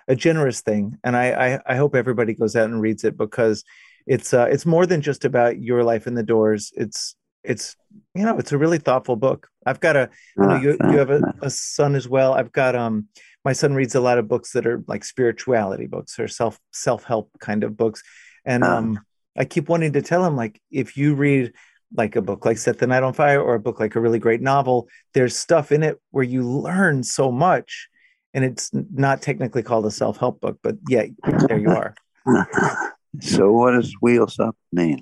a 0.07 0.15
generous 0.15 0.61
thing. 0.61 0.97
And 1.03 1.15
I 1.15 1.55
I, 1.55 1.59
I 1.65 1.75
hope 1.75 1.95
everybody 1.95 2.33
goes 2.33 2.55
out 2.55 2.69
and 2.69 2.81
reads 2.81 3.03
it 3.03 3.17
because 3.17 3.63
it's 4.05 4.33
uh 4.33 4.47
it's 4.49 4.65
more 4.65 4.85
than 4.85 5.01
just 5.01 5.25
about 5.25 5.59
your 5.61 5.83
life 5.83 6.07
in 6.07 6.15
the 6.15 6.23
doors. 6.23 6.71
It's 6.75 7.15
it's 7.43 7.75
you 8.15 8.23
know 8.25 8.37
it's 8.37 8.51
a 8.51 8.57
really 8.57 8.77
thoughtful 8.79 9.15
book. 9.15 9.47
I've 9.65 9.79
got 9.79 9.95
a 9.95 10.09
know 10.37 10.55
you 10.55 10.77
you 10.91 10.97
have 10.97 11.09
a, 11.09 11.21
a 11.41 11.49
son 11.49 11.95
as 11.95 12.07
well. 12.09 12.33
I've 12.33 12.51
got 12.51 12.75
um 12.75 13.07
my 13.45 13.53
son 13.53 13.73
reads 13.73 13.95
a 13.95 14.01
lot 14.01 14.17
of 14.17 14.27
books 14.27 14.51
that 14.53 14.65
are 14.67 14.83
like 14.87 15.05
spirituality 15.05 15.87
books 15.87 16.19
or 16.19 16.27
self 16.27 16.59
self 16.73 17.03
help 17.03 17.31
kind 17.39 17.63
of 17.63 17.77
books, 17.77 18.01
and 18.45 18.63
Ah. 18.63 18.77
um 18.77 18.99
I 19.37 19.45
keep 19.45 19.69
wanting 19.69 19.93
to 19.93 20.01
tell 20.01 20.25
him 20.25 20.35
like 20.35 20.59
if 20.71 20.97
you 20.97 21.13
read 21.13 21.53
like 21.95 22.15
a 22.15 22.21
book 22.21 22.45
like 22.45 22.57
Set 22.57 22.79
the 22.79 22.87
Night 22.87 23.03
on 23.03 23.13
Fire 23.13 23.41
or 23.41 23.55
a 23.55 23.59
book 23.59 23.79
like 23.79 23.95
a 23.95 23.99
really 23.99 24.19
great 24.19 24.41
novel, 24.41 24.87
there's 25.13 25.37
stuff 25.37 25.71
in 25.71 25.83
it 25.83 25.99
where 26.11 26.23
you 26.23 26.43
learn 26.43 27.03
so 27.03 27.31
much, 27.31 27.87
and 28.33 28.43
it's 28.43 28.71
not 28.73 29.21
technically 29.21 29.63
called 29.63 29.85
a 29.85 29.91
self 29.91 30.17
help 30.17 30.41
book, 30.41 30.59
but 30.61 30.75
yeah, 30.87 31.05
there 31.47 31.57
you 31.57 31.69
are. 31.69 31.95
so 33.21 33.51
what 33.51 33.71
does 33.71 33.93
wheels 34.01 34.39
up 34.39 34.55
mean? 34.71 35.01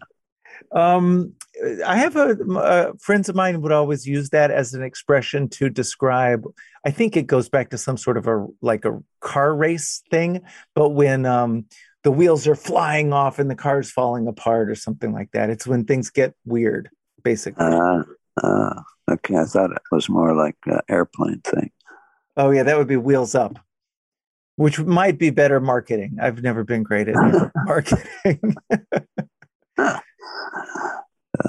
Um, 0.71 1.33
I 1.85 1.97
have 1.97 2.15
a 2.15 2.37
uh, 2.57 2.93
friends 2.99 3.29
of 3.29 3.35
mine 3.35 3.61
would 3.61 3.71
always 3.71 4.05
use 4.05 4.29
that 4.31 4.51
as 4.51 4.73
an 4.73 4.83
expression 4.83 5.47
to 5.49 5.69
describe. 5.69 6.45
I 6.85 6.91
think 6.91 7.15
it 7.15 7.27
goes 7.27 7.49
back 7.49 7.69
to 7.69 7.77
some 7.77 7.97
sort 7.97 8.17
of 8.17 8.27
a 8.27 8.45
like 8.61 8.85
a 8.85 8.99
car 9.21 9.55
race 9.55 10.03
thing, 10.11 10.41
but 10.75 10.89
when 10.89 11.25
um, 11.25 11.65
the 12.05 12.11
wheels 12.11 12.47
are 12.47 12.55
flying 12.55 13.11
off 13.13 13.39
and 13.39 13.49
the 13.49 13.55
car's 13.55 13.89
falling 13.89 14.27
apart 14.27 14.69
or 14.69 14.75
something 14.75 15.11
like 15.11 15.31
that. 15.31 15.49
It's 15.49 15.65
when 15.65 15.85
things 15.85 16.11
get 16.11 16.35
weird, 16.45 16.87
basically. 17.23 17.65
Uh, 17.65 18.03
uh, 18.43 18.81
okay, 19.09 19.37
I 19.37 19.45
thought 19.45 19.71
it 19.71 19.81
was 19.91 20.07
more 20.07 20.35
like 20.35 20.55
an 20.67 20.81
airplane 20.87 21.41
thing. 21.41 21.71
oh 22.37 22.51
yeah, 22.51 22.61
that 22.61 22.77
would 22.77 22.87
be 22.87 22.95
wheels 22.95 23.33
up, 23.33 23.57
which 24.55 24.79
might 24.79 25.17
be 25.17 25.31
better 25.31 25.59
marketing. 25.59 26.17
I've 26.21 26.43
never 26.43 26.63
been 26.63 26.83
great 26.83 27.07
at 27.07 27.15
marketing. 27.65 28.55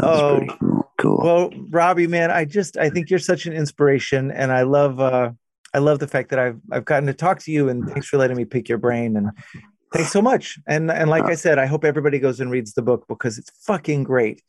Oh. 0.01 0.43
cool. 0.59 0.91
cool. 0.99 1.21
Well, 1.23 1.51
Robby, 1.69 2.07
man, 2.07 2.31
I 2.31 2.47
just 2.47 2.79
I 2.79 2.89
think 2.89 3.11
you're 3.11 3.19
such 3.19 3.45
an 3.45 3.53
inspiration, 3.53 4.31
and 4.31 4.51
I 4.51 4.63
love 4.63 5.01
uh 5.01 5.33
I 5.75 5.81
love 5.81 5.99
the 5.99 6.09
fact 6.09 6.31
that 6.31 6.39
I've 6.39 6.61
I've 6.73 6.87
gotten 6.87 7.09
to 7.09 7.15
talk 7.15 7.41
to 7.41 7.53
you, 7.53 7.69
and 7.69 7.87
thanks 7.87 8.07
for 8.07 8.17
letting 8.17 8.39
me 8.39 8.47
pick 8.47 8.71
your 8.71 8.79
brain, 8.79 9.19
and 9.19 9.33
thanks 9.97 10.13
so 10.13 10.23
much. 10.23 10.59
And 10.67 10.91
and 10.91 11.11
like 11.11 11.25
I 11.25 11.35
said, 11.35 11.59
I 11.59 11.67
hope 11.67 11.85
everybody 11.85 12.19
goes 12.19 12.41
and 12.41 12.51
reads 12.51 12.75
the 12.75 12.83
book 12.83 13.07
because 13.09 13.39
it's 13.39 13.51
fucking 13.65 14.05
great. 14.05 14.43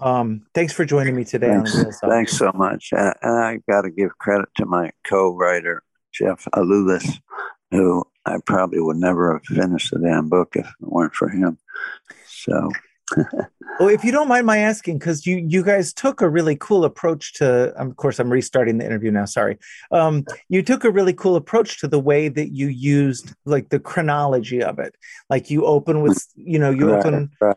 Um, 0.00 0.46
thanks 0.54 0.72
for 0.72 0.84
joining 0.84 1.16
me 1.16 1.24
today 1.24 1.48
thanks, 1.48 2.00
thanks 2.00 2.38
so 2.38 2.52
much. 2.54 2.92
Uh, 2.92 3.14
and 3.20 3.36
I 3.36 3.58
got 3.68 3.82
to 3.82 3.90
give 3.90 4.16
credit 4.18 4.48
to 4.58 4.64
my 4.64 4.92
co-writer 5.04 5.82
Jeff 6.12 6.46
Alulis, 6.54 7.18
who 7.72 8.04
I 8.24 8.38
probably 8.46 8.80
would 8.80 8.96
never 8.96 9.32
have 9.32 9.44
finished 9.44 9.90
the 9.90 9.98
damn 9.98 10.28
book 10.28 10.52
if 10.54 10.66
it 10.66 10.74
weren't 10.80 11.14
for 11.14 11.28
him. 11.28 11.58
So 12.26 12.70
Well, 13.78 13.88
if 13.90 14.02
you 14.02 14.10
don't 14.10 14.26
mind 14.28 14.44
my 14.44 14.58
asking, 14.58 14.98
because 14.98 15.24
you 15.24 15.36
you 15.36 15.62
guys 15.62 15.92
took 15.92 16.20
a 16.20 16.28
really 16.28 16.56
cool 16.56 16.84
approach 16.84 17.34
to. 17.34 17.72
Of 17.76 17.96
course, 17.96 18.18
I'm 18.18 18.30
restarting 18.30 18.78
the 18.78 18.84
interview 18.86 19.12
now. 19.12 19.24
Sorry. 19.24 19.56
Um, 19.92 20.24
you 20.48 20.62
took 20.62 20.82
a 20.84 20.90
really 20.90 21.12
cool 21.12 21.36
approach 21.36 21.78
to 21.80 21.88
the 21.88 22.00
way 22.00 22.28
that 22.28 22.50
you 22.52 22.66
used 22.68 23.34
like 23.44 23.68
the 23.68 23.78
chronology 23.78 24.62
of 24.62 24.78
it. 24.80 24.96
Like 25.30 25.48
you 25.48 25.64
open 25.64 26.02
with, 26.02 26.26
you 26.34 26.58
know, 26.58 26.70
you 26.70 26.90
Right, 26.90 26.98
open, 27.06 27.30
right. 27.40 27.56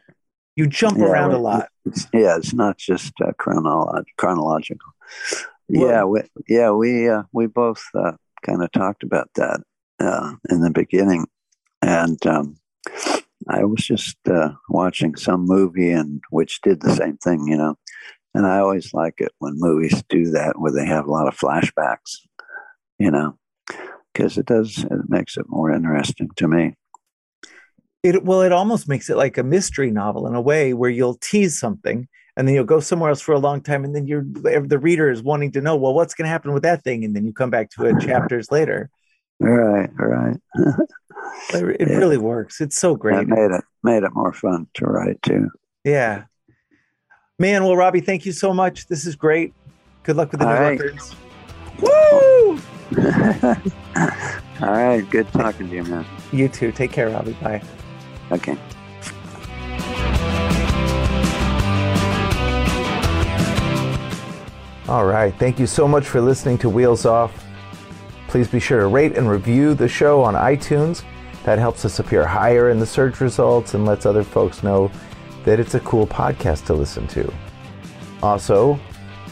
you 0.56 0.68
jump 0.68 1.00
Yeah, 1.00 1.06
around 1.06 1.32
a 1.34 1.40
lot. 1.40 1.70
Yeah, 2.14 2.38
it's 2.38 2.54
not 2.54 2.78
just 2.78 3.14
uh, 3.26 3.32
chronolo- 3.40 4.04
chronological. 4.18 4.92
Well- 5.70 5.90
yeah, 5.90 6.04
we, 6.04 6.22
yeah, 6.48 6.70
we 6.72 7.10
uh, 7.10 7.24
we 7.32 7.48
both 7.48 7.84
uh, 7.96 8.12
kind 8.46 8.62
of 8.62 8.72
talked 8.72 9.02
about 9.02 9.30
that 9.36 9.62
uh, 10.00 10.36
in 10.50 10.62
the 10.62 10.70
beginning, 10.70 11.26
and 11.82 12.24
um, 12.28 12.58
I 13.50 13.64
was 13.64 13.86
just 13.86 14.18
uh, 14.30 14.52
watching 14.70 15.16
some 15.16 15.46
movie 15.46 15.92
and 15.92 16.22
which 16.30 16.62
did 16.62 16.82
the 16.82 16.94
same 16.94 17.18
thing, 17.18 17.48
you 17.48 17.58
know. 17.58 17.76
And 18.34 18.46
I 18.46 18.60
always 18.60 18.94
like 18.94 19.16
it 19.18 19.32
when 19.40 19.54
movies 19.58 20.04
do 20.10 20.32
that, 20.32 20.60
where 20.60 20.72
they 20.72 20.86
have 20.86 21.06
a 21.06 21.12
lot 21.12 21.28
of 21.28 21.38
flashbacks, 21.38 22.20
you 22.98 23.12
know, 23.12 23.38
because 24.14 24.38
it 24.38 24.46
does 24.46 24.80
it 24.80 25.10
makes 25.10 25.38
it 25.38 25.46
more 25.50 25.72
interesting 25.72 26.30
to 26.38 26.48
me. 26.48 26.76
It 28.04 28.24
well, 28.24 28.42
it 28.42 28.52
almost 28.52 28.88
makes 28.88 29.10
it 29.10 29.18
like 29.18 29.38
a 29.38 29.44
mystery 29.44 29.92
novel 29.92 30.28
in 30.28 30.36
a 30.36 30.42
way 30.42 30.74
where 30.74 30.90
you'll 30.90 31.18
tease 31.18 31.60
something 31.60 32.08
and 32.38 32.48
then 32.48 32.56
you'll 32.56 32.64
go 32.64 32.80
somewhere 32.80 33.10
else 33.10 33.22
for 33.22 33.34
a 33.34 33.40
long 33.40 33.62
time, 33.62 33.84
and 33.84 33.96
then 33.96 34.08
you're 34.08 34.24
the 34.24 34.80
reader 34.80 35.12
is 35.12 35.22
wanting 35.22 35.52
to 35.52 35.62
know, 35.62 35.76
well, 35.76 35.94
what's 35.94 36.14
going 36.14 36.26
to 36.26 36.32
happen 36.32 36.54
with 36.54 36.64
that 36.64 36.84
thing, 36.84 37.04
and 37.04 37.16
then 37.16 37.26
you 37.26 37.34
come 37.34 37.50
back 37.50 37.70
to 37.72 37.86
it 37.86 38.00
chapters 38.00 38.52
later. 38.52 38.90
Right, 39.40 39.90
right. 39.98 40.38
It, 41.54 41.82
it 41.82 41.90
Yeah. 41.90 41.98
really 41.98 42.18
works. 42.18 42.62
It's 42.62 42.78
so 42.78 42.96
great. 42.96 43.16
That 43.16 43.28
made 43.28 43.52
it 43.52 43.64
made 43.84 44.04
it 44.04 44.14
more 44.14 44.34
fun 44.34 44.68
to 44.76 44.86
write 44.86 45.22
too. 45.22 45.50
Yeah. 45.84 46.24
Man, 47.40 47.64
well, 47.64 47.76
Robby, 47.76 48.02
thank 48.02 48.26
you 48.26 48.32
so 48.32 48.54
much. 48.54 48.88
This 48.88 49.06
is 49.06 49.16
great. 49.16 49.54
Good 50.04 50.16
luck 50.16 50.32
with 50.32 50.40
the 50.42 50.46
new 50.46 50.52
All 50.54 50.60
right. 50.62 50.80
records. 50.80 51.16
Woo! 51.80 52.60
All 54.62 54.72
right, 54.72 55.02
good 55.10 55.28
talking 55.34 55.68
to 55.70 55.76
you, 55.76 55.84
man. 55.84 56.06
You 56.32 56.48
too. 56.50 56.72
Take 56.72 56.92
care, 56.92 57.10
Robby. 57.10 57.34
Bye. 57.42 57.62
Okay. 58.32 58.58
All 64.88 65.06
right. 65.06 65.34
Thank 65.40 65.58
you 65.58 65.68
so 65.68 65.88
much 65.88 66.06
for 66.06 66.20
listening 66.20 66.58
to 66.60 66.70
Wheels 66.70 67.06
Off. 67.06 67.46
Please 68.32 68.48
be 68.48 68.62
sure 68.62 68.80
to 68.80 68.88
rate 68.88 69.18
and 69.18 69.30
review 69.30 69.74
the 69.74 69.90
show 69.90 70.24
on 70.24 70.36
iTunes. 70.36 71.04
That 71.44 71.60
helps 71.60 71.84
us 71.84 72.00
appear 72.00 72.26
higher 72.26 72.70
in 72.70 72.80
the 72.80 72.86
search 72.86 73.20
results 73.20 73.74
and 73.74 73.86
lets 73.86 74.06
other 74.06 74.24
folks 74.24 74.64
know 74.64 74.90
that 75.44 75.60
it's 75.60 75.74
a 75.76 75.82
cool 75.82 76.08
podcast 76.08 76.66
to 76.68 76.74
listen 76.74 77.08
to. 77.08 77.30
Also, 78.24 78.80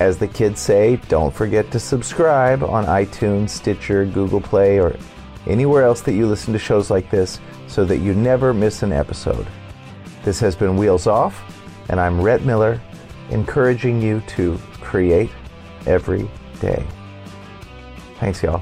as 0.01 0.17
the 0.17 0.27
kids 0.27 0.59
say, 0.59 0.97
don't 1.07 1.33
forget 1.33 1.71
to 1.71 1.79
subscribe 1.79 2.61
on 2.61 2.83
iTunes, 2.87 3.51
Stitcher, 3.51 4.03
Google 4.03 4.41
Play, 4.41 4.81
or 4.81 4.97
anywhere 5.47 5.83
else 5.83 6.01
that 6.01 6.13
you 6.13 6.27
listen 6.27 6.51
to 6.51 6.59
shows 6.59 6.91
like 6.91 7.09
this 7.09 7.39
so 7.67 7.85
that 7.85 7.99
you 7.99 8.13
never 8.13 8.53
miss 8.53 8.83
an 8.83 8.91
episode. 8.91 9.47
This 10.25 10.41
has 10.41 10.57
been 10.57 10.75
Wheels 10.75 11.07
Off, 11.07 11.41
and 11.87 12.01
I'm 12.01 12.19
Rhett 12.19 12.43
Miller, 12.43 12.81
encouraging 13.29 14.01
you 14.01 14.19
to 14.27 14.59
create 14.81 15.31
every 15.85 16.29
day. 16.59 16.85
Thanks, 18.19 18.43
y'all. 18.43 18.61